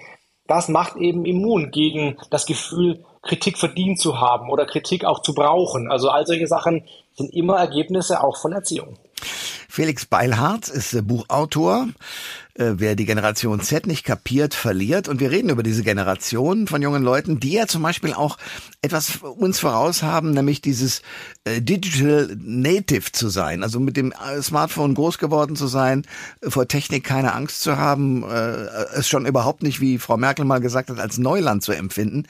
Das 0.48 0.68
macht 0.68 0.98
eben 0.98 1.26
immun 1.26 1.72
gegen 1.72 2.18
das 2.30 2.46
Gefühl, 2.46 3.04
Kritik 3.22 3.58
verdient 3.58 4.00
zu 4.00 4.20
haben 4.20 4.50
oder 4.50 4.66
Kritik 4.66 5.06
auch 5.06 5.22
zu 5.22 5.34
brauchen. 5.34 5.90
Also 5.90 6.10
all 6.10 6.26
solche 6.28 6.48
Sachen 6.48 6.84
sind 7.14 7.34
immer 7.34 7.58
Ergebnisse 7.58 8.22
auch 8.22 8.38
von 8.38 8.52
Erziehung. 8.52 8.98
Felix 9.74 10.06
Beilharz 10.06 10.70
ist 10.70 10.96
Buchautor. 11.08 11.88
äh, 12.53 12.74
wer 12.75 12.96
die 12.96 13.08
Generation 13.08 13.60
Z 13.60 13.88
nicht 13.88 14.03
kapiert, 14.03 14.53
verliert. 14.53 15.08
Und 15.08 15.20
wir 15.20 15.32
reden 15.32 15.50
über 15.50 15.63
diese 15.63 15.82
Generation 15.82 16.68
von 16.68 16.84
jungen 16.84 17.01
Leuten, 17.01 17.39
die 17.39 17.53
ja 17.53 17.65
zum 17.65 17.82
Beispiel 17.82 18.13
auch 18.13 18.38
etwas 18.84 19.15
uns 19.24 19.60
voraus 19.60 20.03
haben, 20.03 20.30
nämlich 20.30 20.62
dieses 20.62 21.01
äh, 21.46 21.60
Digital 21.60 22.38
Native 22.39 23.13
zu 23.13 23.30
sein, 23.30 23.63
also 23.63 23.80
mit 23.80 23.98
dem 23.98 24.12
äh, 24.12 24.44
Smartphone 24.44 24.94
groß 24.94 25.18
geworden 25.18 25.56
zu 25.56 25.65
sein, 25.65 26.06
vor 26.48 26.68
Technik 26.68 27.03
keine 27.03 27.34
Angst 27.34 27.62
zu 27.62 27.75
haben, 27.75 28.24
es 28.94 29.08
schon 29.08 29.25
überhaupt 29.25 29.63
nicht, 29.63 29.82
wie 29.82 29.98
Frau 29.98 30.18
Merkel 30.18 30.46
mal 30.46 30.60
gesagt 30.60 30.92
hat, 30.92 31.00
als 31.00 31.18
Neuland 31.18 31.63
zu 31.63 31.72
empfinden. 31.72 32.27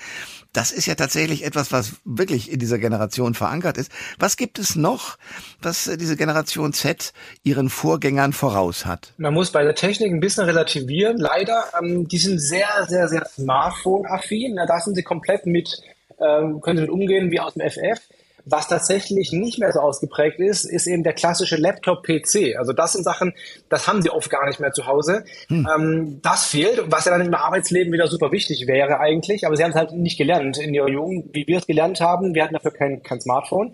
Das 0.53 0.71
ist 0.71 0.85
ja 0.85 0.93
tatsächlich 0.93 1.43
etwas, 1.43 1.71
was 1.71 1.95
wirklich 2.05 2.51
in 2.51 2.59
dieser 2.59 2.77
Generation 2.77 3.33
verankert 3.33 3.77
ist. 3.77 3.91
Was 4.19 4.37
gibt 4.37 4.59
es 4.59 4.75
noch, 4.75 5.17
was 5.61 5.89
diese 5.99 6.15
Generation 6.15 6.73
Z 6.73 7.11
ihren 7.43 7.69
Vorgängern 7.69 8.33
voraus 8.33 8.85
hat? 8.85 9.13
Man 9.17 9.33
muss 9.33 9.51
bei 9.51 9.63
der 9.63 9.73
Technik 9.73 10.11
ein 10.11 10.19
bisschen 10.19 10.45
relativieren. 10.45 11.17
Leider, 11.17 11.65
ähm, 11.81 12.07
die 12.07 12.19
sind 12.19 12.39
sehr, 12.39 12.67
sehr, 12.87 13.07
sehr 13.07 13.25
Smartphone-affin. 13.25 14.55
Da 14.67 14.79
sind 14.79 14.93
sie 14.93 15.03
komplett 15.03 15.47
mit, 15.47 15.81
ähm, 16.19 16.61
können 16.61 16.77
sie 16.77 16.83
mit 16.83 16.91
umgehen 16.91 17.31
wie 17.31 17.39
aus 17.39 17.55
dem 17.55 17.67
FF. 17.67 17.99
Was 18.45 18.67
tatsächlich 18.67 19.31
nicht 19.31 19.59
mehr 19.59 19.71
so 19.71 19.79
ausgeprägt 19.79 20.39
ist, 20.39 20.65
ist 20.65 20.85
eben 20.87 21.03
der 21.03 21.13
klassische 21.13 21.55
Laptop-PC. 21.55 22.57
Also 22.57 22.73
das 22.73 22.93
sind 22.93 23.03
Sachen, 23.03 23.33
das 23.69 23.87
haben 23.87 24.01
sie 24.01 24.09
oft 24.09 24.29
gar 24.29 24.45
nicht 24.47 24.59
mehr 24.59 24.73
zu 24.73 24.85
Hause. 24.85 25.23
Hm. 25.47 25.67
Ähm, 25.73 26.19
das 26.21 26.45
fehlt, 26.45 26.81
was 26.87 27.05
ja 27.05 27.17
dann 27.17 27.25
im 27.25 27.33
Arbeitsleben 27.33 27.93
wieder 27.93 28.07
super 28.07 28.31
wichtig 28.33 28.67
wäre 28.67 28.99
eigentlich. 28.99 29.47
Aber 29.47 29.55
sie 29.55 29.63
haben 29.63 29.71
es 29.71 29.77
halt 29.77 29.93
nicht 29.93 30.17
gelernt 30.17 30.57
in 30.57 30.73
ihrer 30.73 30.89
Jugend, 30.89 31.33
wie 31.33 31.47
wir 31.47 31.59
es 31.59 31.67
gelernt 31.67 32.01
haben. 32.01 32.35
Wir 32.35 32.43
hatten 32.43 32.53
dafür 32.53 32.71
kein, 32.71 33.01
kein 33.01 33.21
Smartphone. 33.21 33.73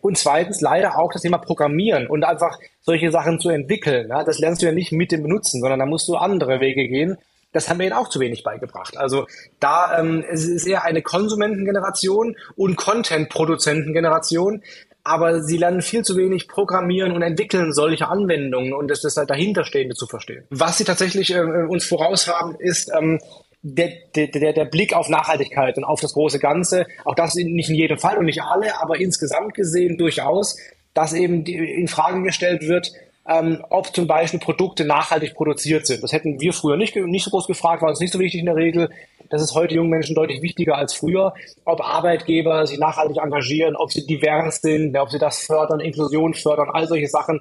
Und 0.00 0.18
zweitens 0.18 0.60
leider 0.60 0.98
auch 0.98 1.12
das 1.12 1.22
Thema 1.22 1.38
Programmieren 1.38 2.06
und 2.06 2.24
einfach 2.24 2.58
solche 2.80 3.10
Sachen 3.10 3.40
zu 3.40 3.48
entwickeln. 3.50 4.08
Ja, 4.08 4.24
das 4.24 4.38
lernst 4.38 4.60
du 4.60 4.66
ja 4.66 4.72
nicht 4.72 4.92
mit 4.92 5.12
dem 5.12 5.22
Benutzen, 5.22 5.60
sondern 5.60 5.78
da 5.78 5.86
musst 5.86 6.08
du 6.08 6.16
andere 6.16 6.60
Wege 6.60 6.88
gehen. 6.88 7.16
Das 7.52 7.68
haben 7.68 7.78
wir 7.78 7.86
ihnen 7.86 7.94
auch 7.94 8.08
zu 8.08 8.20
wenig 8.20 8.42
beigebracht. 8.42 8.96
Also 8.96 9.26
da 9.60 9.98
ähm, 9.98 10.24
es 10.28 10.46
ist 10.46 10.66
eher 10.66 10.84
eine 10.84 11.02
Konsumentengeneration 11.02 12.36
und 12.56 12.76
Content-Produzentengeneration, 12.76 14.62
aber 15.04 15.42
sie 15.42 15.58
lernen 15.58 15.82
viel 15.82 16.02
zu 16.02 16.16
wenig 16.16 16.48
programmieren 16.48 17.12
und 17.12 17.22
entwickeln 17.22 17.72
solche 17.72 18.08
Anwendungen 18.08 18.72
und 18.72 18.88
das, 18.88 19.00
das 19.00 19.16
halt 19.16 19.30
dahinterstehende 19.30 19.94
zu 19.94 20.06
verstehen. 20.06 20.44
Was 20.50 20.78
sie 20.78 20.84
tatsächlich 20.84 21.34
äh, 21.34 21.40
uns 21.40 21.84
voraus 21.84 22.28
haben, 22.28 22.54
ist 22.58 22.90
ähm, 22.96 23.20
der, 23.62 23.92
der, 24.14 24.52
der 24.52 24.64
Blick 24.64 24.92
auf 24.92 25.08
Nachhaltigkeit 25.08 25.76
und 25.76 25.84
auf 25.84 26.00
das 26.00 26.14
große 26.14 26.38
Ganze, 26.38 26.86
auch 27.04 27.14
das 27.14 27.34
nicht 27.34 27.70
in 27.70 27.76
jedem 27.76 27.98
Fall 27.98 28.18
und 28.18 28.24
nicht 28.24 28.42
alle, 28.42 28.80
aber 28.80 28.98
insgesamt 28.98 29.54
gesehen 29.54 29.98
durchaus, 29.98 30.56
dass 30.94 31.12
eben 31.12 31.44
in 31.46 31.88
Frage 31.88 32.22
gestellt 32.22 32.66
wird, 32.66 32.92
ähm, 33.28 33.64
ob 33.70 33.94
zum 33.94 34.06
Beispiel 34.06 34.40
Produkte 34.40 34.84
nachhaltig 34.84 35.34
produziert 35.34 35.86
sind. 35.86 36.02
Das 36.02 36.12
hätten 36.12 36.40
wir 36.40 36.52
früher 36.52 36.76
nicht, 36.76 36.96
nicht 36.96 37.24
so 37.24 37.30
groß 37.30 37.46
gefragt, 37.46 37.82
war 37.82 37.88
uns 37.88 38.00
nicht 38.00 38.12
so 38.12 38.18
wichtig 38.18 38.40
in 38.40 38.46
der 38.46 38.56
Regel. 38.56 38.90
Das 39.30 39.40
ist 39.40 39.54
heute 39.54 39.74
jungen 39.74 39.90
Menschen 39.90 40.14
deutlich 40.14 40.42
wichtiger 40.42 40.76
als 40.76 40.94
früher. 40.94 41.32
Ob 41.64 41.80
Arbeitgeber 41.80 42.66
sich 42.66 42.78
nachhaltig 42.78 43.18
engagieren, 43.18 43.76
ob 43.76 43.92
sie 43.92 44.06
divers 44.06 44.60
sind, 44.60 44.96
ob 44.96 45.10
sie 45.10 45.18
das 45.18 45.38
fördern, 45.46 45.80
Inklusion 45.80 46.34
fördern, 46.34 46.68
all 46.70 46.86
solche 46.86 47.08
Sachen. 47.08 47.40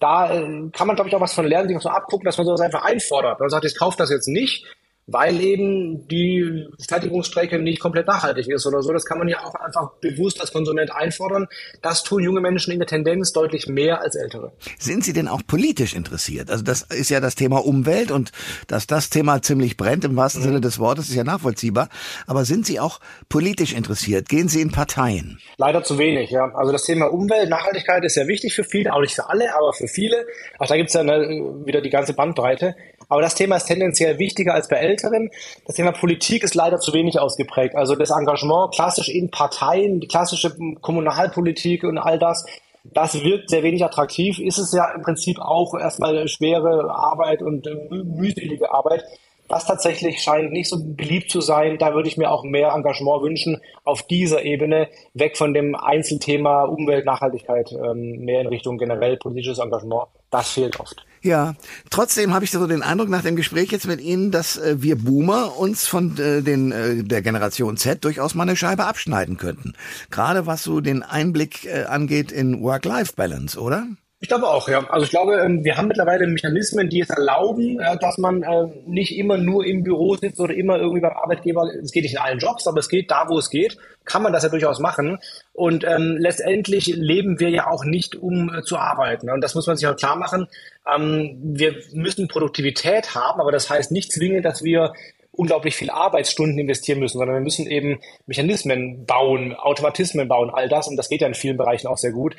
Da 0.00 0.34
äh, 0.34 0.70
kann 0.72 0.86
man, 0.86 0.96
glaube 0.96 1.08
ich, 1.08 1.14
auch 1.14 1.20
was 1.20 1.34
von 1.34 1.46
lernen, 1.46 1.68
sich 1.68 1.76
was 1.76 1.84
so 1.84 1.90
abgucken, 1.90 2.24
dass 2.24 2.36
man 2.36 2.46
sowas 2.46 2.60
einfach 2.60 2.84
einfordert. 2.84 3.38
Man 3.38 3.50
sagt, 3.50 3.64
ich 3.64 3.78
kaufe 3.78 3.96
das 3.98 4.10
jetzt 4.10 4.28
nicht, 4.28 4.64
weil 5.12 5.40
eben 5.40 6.06
die 6.08 6.66
Fertigungsstrecke 6.88 7.58
nicht 7.58 7.80
komplett 7.80 8.06
nachhaltig 8.06 8.48
ist 8.48 8.66
oder 8.66 8.82
so. 8.82 8.92
Das 8.92 9.04
kann 9.04 9.18
man 9.18 9.28
ja 9.28 9.44
auch 9.44 9.54
einfach 9.54 9.92
bewusst 10.00 10.40
als 10.40 10.52
Konsument 10.52 10.92
einfordern. 10.94 11.48
Das 11.82 12.04
tun 12.04 12.22
junge 12.22 12.40
Menschen 12.40 12.72
in 12.72 12.78
der 12.78 12.86
Tendenz 12.86 13.32
deutlich 13.32 13.66
mehr 13.66 14.00
als 14.00 14.14
ältere. 14.14 14.52
Sind 14.78 15.04
Sie 15.04 15.12
denn 15.12 15.28
auch 15.28 15.42
politisch 15.46 15.94
interessiert? 15.94 16.50
Also 16.50 16.62
das 16.62 16.82
ist 16.82 17.10
ja 17.10 17.20
das 17.20 17.34
Thema 17.34 17.64
Umwelt 17.64 18.10
und 18.10 18.30
dass 18.68 18.86
das 18.86 19.10
Thema 19.10 19.42
ziemlich 19.42 19.76
brennt 19.76 20.04
im 20.04 20.16
wahrsten 20.16 20.42
mhm. 20.42 20.46
Sinne 20.46 20.60
des 20.60 20.78
Wortes 20.78 21.08
ist 21.08 21.16
ja 21.16 21.24
nachvollziehbar. 21.24 21.88
Aber 22.26 22.44
sind 22.44 22.66
Sie 22.66 22.78
auch 22.78 23.00
politisch 23.28 23.72
interessiert? 23.72 24.28
Gehen 24.28 24.48
Sie 24.48 24.60
in 24.60 24.70
Parteien? 24.70 25.40
Leider 25.56 25.82
zu 25.82 25.98
wenig, 25.98 26.30
ja. 26.30 26.52
Also 26.54 26.72
das 26.72 26.84
Thema 26.84 27.12
Umwelt, 27.12 27.48
Nachhaltigkeit 27.48 28.04
ist 28.04 28.14
sehr 28.14 28.28
wichtig 28.28 28.54
für 28.54 28.64
viele, 28.64 28.92
auch 28.92 29.00
nicht 29.00 29.14
für 29.14 29.28
alle, 29.28 29.54
aber 29.56 29.72
für 29.72 29.88
viele. 29.88 30.26
Auch 30.58 30.68
da 30.68 30.76
gibt 30.76 30.88
es 30.88 30.94
ja 30.94 31.00
eine, 31.00 31.64
wieder 31.64 31.80
die 31.80 31.90
ganze 31.90 32.14
Bandbreite. 32.14 32.76
Aber 33.10 33.20
das 33.20 33.34
Thema 33.34 33.56
ist 33.56 33.66
tendenziell 33.66 34.18
wichtiger 34.18 34.54
als 34.54 34.68
bei 34.68 34.76
Älteren. 34.76 35.30
Das 35.66 35.74
Thema 35.74 35.90
Politik 35.90 36.44
ist 36.44 36.54
leider 36.54 36.78
zu 36.78 36.94
wenig 36.94 37.18
ausgeprägt. 37.18 37.74
Also 37.74 37.96
das 37.96 38.10
Engagement 38.10 38.72
klassisch 38.72 39.08
in 39.08 39.30
Parteien, 39.30 40.00
die 40.00 40.06
klassische 40.06 40.56
Kommunalpolitik 40.80 41.82
und 41.82 41.98
all 41.98 42.20
das, 42.20 42.46
das 42.84 43.22
wirkt 43.22 43.50
sehr 43.50 43.64
wenig 43.64 43.84
attraktiv. 43.84 44.38
Ist 44.38 44.58
es 44.58 44.72
ja 44.72 44.92
im 44.94 45.02
Prinzip 45.02 45.40
auch 45.40 45.74
erstmal 45.74 46.28
schwere 46.28 46.88
Arbeit 46.94 47.42
und 47.42 47.66
äh, 47.66 47.74
mühselige 47.90 48.72
Arbeit. 48.72 49.04
Das 49.48 49.66
tatsächlich 49.66 50.22
scheint 50.22 50.52
nicht 50.52 50.68
so 50.68 50.76
beliebt 50.80 51.32
zu 51.32 51.40
sein. 51.40 51.78
Da 51.78 51.92
würde 51.94 52.08
ich 52.08 52.16
mir 52.16 52.30
auch 52.30 52.44
mehr 52.44 52.72
Engagement 52.72 53.22
wünschen 53.22 53.60
auf 53.82 54.04
dieser 54.04 54.44
Ebene, 54.44 54.88
weg 55.14 55.36
von 55.36 55.52
dem 55.52 55.74
Einzelthema 55.74 56.62
Umwelt, 56.62 57.04
Nachhaltigkeit, 57.04 57.72
ähm, 57.72 58.20
mehr 58.20 58.42
in 58.42 58.46
Richtung 58.46 58.78
generell 58.78 59.16
politisches 59.16 59.58
Engagement. 59.58 60.06
Das 60.30 60.50
fehlt 60.50 60.78
oft. 60.78 61.04
Ja, 61.22 61.54
trotzdem 61.90 62.32
habe 62.32 62.46
ich 62.46 62.50
so 62.50 62.66
den 62.66 62.82
Eindruck 62.82 63.10
nach 63.10 63.22
dem 63.22 63.36
Gespräch 63.36 63.70
jetzt 63.72 63.86
mit 63.86 64.00
Ihnen, 64.00 64.30
dass 64.30 64.56
äh, 64.56 64.76
wir 64.80 64.96
Boomer 64.96 65.58
uns 65.58 65.86
von 65.86 66.16
äh, 66.16 66.40
den 66.40 66.72
äh, 66.72 67.04
der 67.04 67.20
Generation 67.20 67.76
Z 67.76 68.04
durchaus 68.04 68.34
mal 68.34 68.44
eine 68.44 68.56
Scheibe 68.56 68.86
abschneiden 68.86 69.36
könnten. 69.36 69.74
Gerade 70.10 70.46
was 70.46 70.62
so 70.62 70.80
den 70.80 71.02
Einblick 71.02 71.66
äh, 71.66 71.84
angeht 71.84 72.32
in 72.32 72.62
Work-Life-Balance, 72.62 73.60
oder? 73.60 73.86
Ich 74.22 74.28
glaube 74.28 74.48
auch, 74.48 74.68
ja. 74.68 74.86
Also 74.90 75.04
ich 75.04 75.10
glaube, 75.10 75.36
ähm, 75.36 75.64
wir 75.64 75.78
haben 75.78 75.88
mittlerweile 75.88 76.26
Mechanismen, 76.26 76.90
die 76.90 77.00
es 77.00 77.08
erlauben, 77.08 77.80
äh, 77.80 77.96
dass 77.98 78.18
man 78.18 78.42
äh, 78.42 78.66
nicht 78.84 79.16
immer 79.16 79.38
nur 79.38 79.64
im 79.64 79.82
Büro 79.82 80.14
sitzt 80.14 80.38
oder 80.40 80.52
immer 80.52 80.78
irgendwie 80.78 81.00
beim 81.00 81.16
Arbeitgeber. 81.16 81.66
Es 81.82 81.90
geht 81.90 82.02
nicht 82.02 82.12
in 82.12 82.18
allen 82.18 82.38
Jobs, 82.38 82.66
aber 82.66 82.80
es 82.80 82.90
geht 82.90 83.10
da, 83.10 83.24
wo 83.28 83.38
es 83.38 83.48
geht, 83.48 83.78
kann 84.04 84.22
man 84.22 84.34
das 84.34 84.42
ja 84.42 84.50
durchaus 84.50 84.78
machen. 84.78 85.18
Und 85.54 85.84
ähm, 85.84 86.18
letztendlich 86.18 86.88
leben 86.88 87.40
wir 87.40 87.48
ja 87.48 87.70
auch 87.70 87.86
nicht, 87.86 88.14
um 88.14 88.54
äh, 88.54 88.62
zu 88.62 88.76
arbeiten. 88.76 89.30
Und 89.30 89.40
das 89.40 89.54
muss 89.54 89.66
man 89.66 89.78
sich 89.78 89.88
auch 89.88 89.96
klar 89.96 90.16
machen. 90.16 90.48
Ähm, 90.86 91.38
wir 91.42 91.76
müssen 91.94 92.28
Produktivität 92.28 93.14
haben, 93.14 93.40
aber 93.40 93.52
das 93.52 93.70
heißt 93.70 93.90
nicht 93.90 94.12
zwingend, 94.12 94.44
dass 94.44 94.62
wir 94.62 94.92
unglaublich 95.40 95.74
viel 95.74 95.88
Arbeitsstunden 95.88 96.58
investieren 96.58 97.00
müssen, 97.00 97.16
sondern 97.16 97.36
wir 97.36 97.42
müssen 97.42 97.66
eben 97.66 97.98
Mechanismen 98.26 99.06
bauen, 99.06 99.54
Automatismen 99.54 100.28
bauen, 100.28 100.50
all 100.50 100.68
das. 100.68 100.86
Und 100.86 100.96
das 100.96 101.08
geht 101.08 101.22
ja 101.22 101.28
in 101.28 101.34
vielen 101.34 101.56
Bereichen 101.56 101.86
auch 101.86 101.96
sehr 101.96 102.12
gut. 102.12 102.36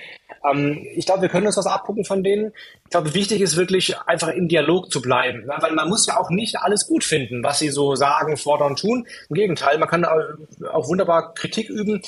Ähm, 0.48 0.86
ich 0.94 1.08
glaube, 1.08 1.24
wir 1.24 1.30
können 1.30 1.48
uns 1.48 1.58
was 1.58 1.66
abgucken 1.66 2.06
von 2.06 2.24
denen. 2.24 2.54
Ich 2.84 2.92
glaube, 2.92 3.16
wichtig 3.16 3.42
ist 3.42 3.58
wirklich 3.58 3.98
einfach 4.06 4.28
im 4.28 4.48
Dialog 4.48 4.92
zu 4.92 5.02
bleiben, 5.02 5.48
ne? 5.48 5.56
weil 5.62 5.74
man 5.74 5.90
muss 5.90 6.06
ja 6.06 6.20
auch 6.20 6.30
nicht 6.30 6.60
alles 6.60 6.88
gut 6.88 7.04
finden, 7.04 7.44
was 7.44 7.58
sie 7.58 7.70
so 7.70 7.96
sagen, 7.96 8.38
fordern, 8.38 8.76
tun. 8.76 9.08
Im 9.30 9.34
Gegenteil, 9.34 9.80
man 9.80 9.90
kann 9.90 10.06
auch 10.06 10.88
wunderbar 10.88 11.34
Kritik 11.34 11.70
üben 11.70 12.04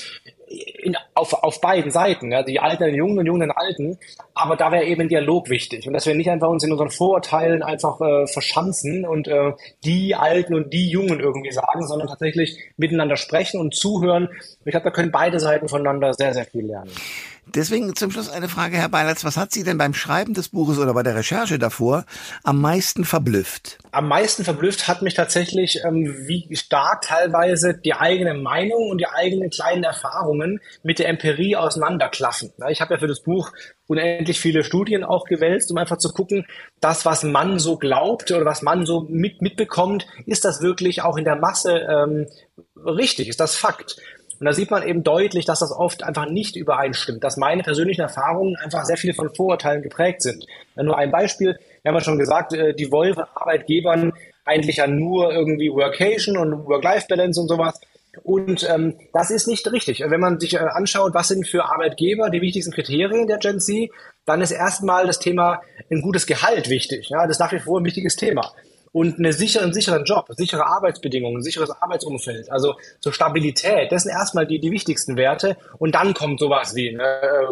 in, 0.54 0.96
auf, 1.14 1.34
auf 1.34 1.62
beiden 1.62 1.92
Seiten, 1.92 2.32
ja, 2.32 2.44
die 2.44 2.60
Alten 2.60 2.84
den 2.84 2.96
Jungen 2.96 3.20
und 3.20 3.26
Jungen 3.26 3.42
den 3.42 3.52
Alten, 3.52 3.98
aber 4.34 4.56
da 4.56 4.72
wäre 4.72 4.86
eben 4.86 5.08
Dialog 5.08 5.50
wichtig 5.50 5.88
und 5.88 5.94
dass 5.94 6.06
wir 6.06 6.16
nicht 6.16 6.30
einfach 6.30 6.50
uns 6.50 6.64
in 6.64 6.72
unseren 6.72 6.90
Vorurteilen 6.90 7.64
einfach 7.64 8.00
äh, 8.02 8.28
verschanzen 8.28 9.06
und 9.06 9.28
äh, 9.28 9.54
die 9.84 10.16
Alten 10.16 10.54
und 10.54 10.74
die 10.74 10.90
Jungen 10.90 11.20
irgendwie 11.20 11.52
sagen, 11.52 11.86
sondern 11.86 12.08
tatsächlich 12.08 12.58
miteinander 12.78 13.18
sprechen 13.18 13.60
und 13.60 13.76
zuhören. 13.76 14.30
Ich 14.66 14.72
glaube, 14.72 14.86
da 14.86 14.92
können 14.92 15.12
beide 15.12 15.40
Seiten 15.40 15.68
voneinander 15.68 16.14
sehr, 16.14 16.34
sehr 16.34 16.46
viel 16.46 16.66
lernen. 16.66 16.92
Deswegen 17.46 17.96
zum 17.96 18.10
Schluss 18.10 18.30
eine 18.30 18.48
Frage, 18.50 18.78
Herr 18.78 18.90
Beilatz. 18.90 19.26
Was 19.26 19.38
hat 19.38 19.52
Sie 19.52 19.64
denn 19.64 19.78
beim 19.78 19.94
Schreiben 19.94 20.34
des 20.34 20.50
Buches 20.50 20.80
oder 20.80 20.94
bei 20.94 21.04
der 21.04 21.16
Recherche 21.16 21.60
davor 21.60 22.06
am 22.44 22.62
meisten 22.62 23.06
verblüfft? 23.06 23.78
Am 23.92 24.08
meisten 24.08 24.44
verblüfft 24.44 24.88
hat 24.88 25.02
mich 25.02 25.14
tatsächlich, 25.14 25.82
ähm, 25.86 26.16
wie 26.26 26.56
stark 26.56 27.02
teilweise 27.02 27.74
die 27.78 27.94
eigene 27.94 28.34
Meinung 28.34 28.90
und 28.90 28.98
die 28.98 29.08
eigenen 29.08 29.50
kleinen 29.50 29.84
Erfahrungen 29.84 30.62
mit 30.84 31.00
der 31.00 31.10
Empirie 31.10 31.56
auseinanderklaffen. 31.56 32.54
Ich 32.70 32.82
habe 32.82 32.94
ja 32.94 33.00
für 33.00 33.08
das 33.08 33.22
Buch 33.22 33.52
unendlich 33.88 34.40
viele 34.40 34.64
Studien 34.64 35.04
auch 35.04 35.26
gewälzt, 35.26 35.70
um 35.70 35.78
einfach 35.78 35.98
zu 35.98 36.12
gucken, 36.14 36.48
das, 36.80 37.06
was 37.06 37.24
man 37.24 37.60
so 37.60 37.78
glaubt 37.78 38.32
oder 38.32 38.46
was 38.46 38.62
man 38.62 38.86
so 38.86 39.06
mit, 39.10 39.42
mitbekommt, 39.42 40.08
ist 40.26 40.46
das 40.46 40.62
wirklich 40.62 41.02
auch 41.02 41.18
in 41.18 41.26
der 41.26 41.36
Masse 41.36 41.88
ähm, 41.90 42.28
richtig? 42.86 43.28
Ist 43.28 43.40
das 43.40 43.56
Fakt? 43.56 43.98
Und 44.44 44.48
da 44.48 44.52
sieht 44.52 44.72
man 44.72 44.86
eben 44.86 45.04
deutlich, 45.04 45.46
dass 45.46 45.60
das 45.60 45.72
oft 45.72 46.04
einfach 46.04 46.30
nicht 46.30 46.58
übereinstimmt, 46.58 47.24
dass 47.24 47.38
meine 47.38 47.64
persönlichen 47.64 48.02
Erfahrungen 48.02 48.58
einfach 48.58 48.84
sehr 48.84 48.98
viele 48.98 49.14
von 49.14 49.34
Vorurteilen 49.34 49.82
geprägt 49.82 50.22
sind. 50.22 50.46
Nur 50.76 50.98
ein 50.98 51.12
Beispiel, 51.12 51.58
wir 51.82 51.90
haben 51.90 51.96
ja 51.96 52.04
schon 52.04 52.20
gesagt, 52.20 52.52
äh, 52.52 52.74
die 52.74 52.92
wollen 52.92 53.18
Arbeitgebern 53.36 54.12
eigentlich 54.44 54.76
ja 54.76 54.88
nur 54.88 55.32
irgendwie 55.32 55.70
Workation 55.70 56.36
und 56.36 56.66
Work-Life-Balance 56.68 57.40
und 57.40 57.48
sowas. 57.48 57.80
Und 58.24 58.70
ähm, 58.70 58.96
das 59.14 59.32
ist 59.32 59.48
nicht 59.48 59.72
richtig. 59.72 60.04
Wenn 60.06 60.20
man 60.20 60.42
sich 60.42 60.56
äh, 60.56 60.58
anschaut, 60.58 61.14
was 61.14 61.30
sind 61.30 61.48
für 61.48 61.64
Arbeitgeber 61.64 62.30
die 62.30 62.42
wichtigsten 62.42 62.74
Kriterien 62.74 63.28
der 63.28 63.38
Gen 63.38 63.62
Z, 63.62 63.92
dann 64.26 64.42
ist 64.42 64.52
erstmal 64.52 65.08
das 65.08 65.20
Thema 65.20 65.62
ein 65.90 66.02
gutes 66.02 66.28
Gehalt 66.28 66.70
wichtig. 66.70 67.08
Ja, 67.08 67.22
das 67.22 67.38
ist 67.38 67.40
nach 67.40 67.54
wie 67.54 67.60
vor 67.60 67.80
ein 67.80 67.86
wichtiges 67.86 68.18
Thema 68.18 68.52
und 68.94 69.18
einen 69.18 69.34
sicheren, 69.34 69.74
Job, 70.06 70.28
sichere 70.30 70.66
Arbeitsbedingungen, 70.66 71.42
sicheres 71.42 71.72
Arbeitsumfeld, 71.72 72.50
also 72.52 72.76
so 73.00 73.12
Stabilität, 73.12 73.92
das 73.92 74.04
sind 74.04 74.12
erstmal 74.12 74.48
die, 74.48 74.60
die 74.60 74.72
wichtigsten 74.72 75.18
Werte 75.18 75.58
und 75.80 75.96
dann 75.96 76.14
kommt 76.14 76.40
sowas 76.40 76.76
wie 76.76 76.94
ne, 76.94 77.04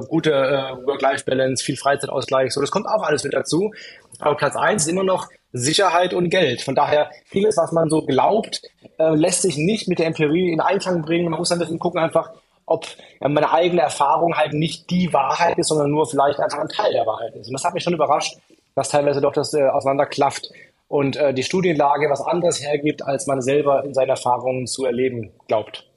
gute 0.08 0.32
äh, 0.32 0.86
Work-Life-Balance, 0.86 1.64
viel 1.64 1.76
Freizeitausgleich, 1.76 2.54
so 2.54 2.62
das 2.62 2.72
kommt 2.72 2.88
auch 2.88 3.04
alles 3.04 3.24
mit 3.24 3.34
dazu. 3.34 3.74
Aber 4.20 4.36
Platz 4.36 4.56
eins 4.56 4.84
ist 4.84 4.90
immer 4.90 5.04
noch 5.04 5.30
Sicherheit 5.52 6.14
und 6.14 6.30
Geld. 6.30 6.62
Von 6.62 6.76
daher, 6.76 7.10
vieles, 7.26 7.58
was 7.58 7.72
man 7.72 7.90
so 7.90 8.04
glaubt, 8.04 8.62
äh, 9.00 9.16
lässt 9.16 9.42
sich 9.42 9.58
nicht 9.58 9.88
mit 9.88 10.00
der 10.00 10.06
Empirie 10.06 10.52
in 10.52 10.62
Einklang 10.62 11.02
bringen. 11.02 11.30
Man 11.30 11.40
muss 11.40 11.50
dann 11.50 11.58
ein 11.58 11.62
bisschen 11.62 11.80
gucken 11.80 12.00
einfach, 12.00 12.32
ob 12.66 12.86
ja, 13.20 13.28
meine 13.28 13.52
eigene 13.52 13.82
Erfahrung 13.82 14.38
halt 14.38 14.54
nicht 14.54 14.90
die 14.92 15.12
Wahrheit 15.12 15.58
ist, 15.58 15.70
sondern 15.70 15.92
nur 15.92 16.08
vielleicht 16.08 16.40
einfach 16.40 16.60
ein 16.60 16.70
Teil 16.70 16.94
der 16.94 17.06
Wahrheit 17.06 17.36
ist. 17.36 17.48
Und 17.48 17.54
das 17.54 17.64
hat 17.64 17.74
mich 17.74 17.84
schon 17.84 17.94
überrascht, 17.94 18.38
dass 18.76 18.90
teilweise 18.90 19.22
doch 19.22 19.34
das 19.34 19.54
äh, 19.54 19.68
auseinanderklafft 19.68 20.50
und 20.92 21.16
äh, 21.16 21.34
die 21.34 21.44
Studienlage 21.44 22.10
was 22.10 22.20
anderes 22.20 22.62
hergibt, 22.62 23.02
als 23.02 23.26
man 23.26 23.42
selber 23.42 23.86
in 23.86 23.94
seinen 23.94 24.10
Erfahrungen 24.10 24.68
zu 24.68 24.84
erleben 24.84 25.32
glaubt. 25.48 25.88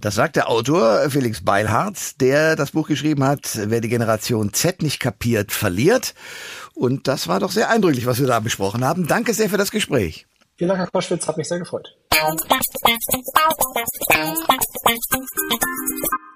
Das 0.00 0.14
sagt 0.14 0.36
der 0.36 0.48
Autor 0.48 1.10
Felix 1.10 1.44
Beilhardt, 1.44 2.20
der 2.20 2.54
das 2.54 2.70
Buch 2.70 2.86
geschrieben 2.86 3.24
hat, 3.24 3.58
wer 3.64 3.80
die 3.80 3.88
Generation 3.88 4.52
Z 4.52 4.82
nicht 4.82 5.00
kapiert, 5.00 5.50
verliert. 5.50 6.14
Und 6.74 7.08
das 7.08 7.26
war 7.26 7.40
doch 7.40 7.50
sehr 7.50 7.70
eindrücklich, 7.70 8.06
was 8.06 8.20
wir 8.20 8.28
da 8.28 8.38
besprochen 8.38 8.84
haben. 8.84 9.08
Danke 9.08 9.34
sehr 9.34 9.48
für 9.48 9.56
das 9.56 9.72
Gespräch. 9.72 10.28
Vielen 10.54 10.68
Dank, 10.68 10.80
Herr 10.80 10.90
Koschwitz, 10.92 11.26
hat 11.26 11.36
mich 11.36 11.48
sehr 11.48 11.58
gefreut. 11.58 11.96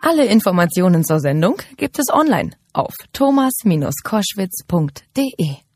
Alle 0.02 0.26
Informationen 0.26 1.04
zur 1.04 1.20
Sendung 1.20 1.62
gibt 1.76 2.00
es 2.00 2.12
online 2.12 2.50
auf 2.72 2.96
thomas-koschwitz.de. 3.12 5.69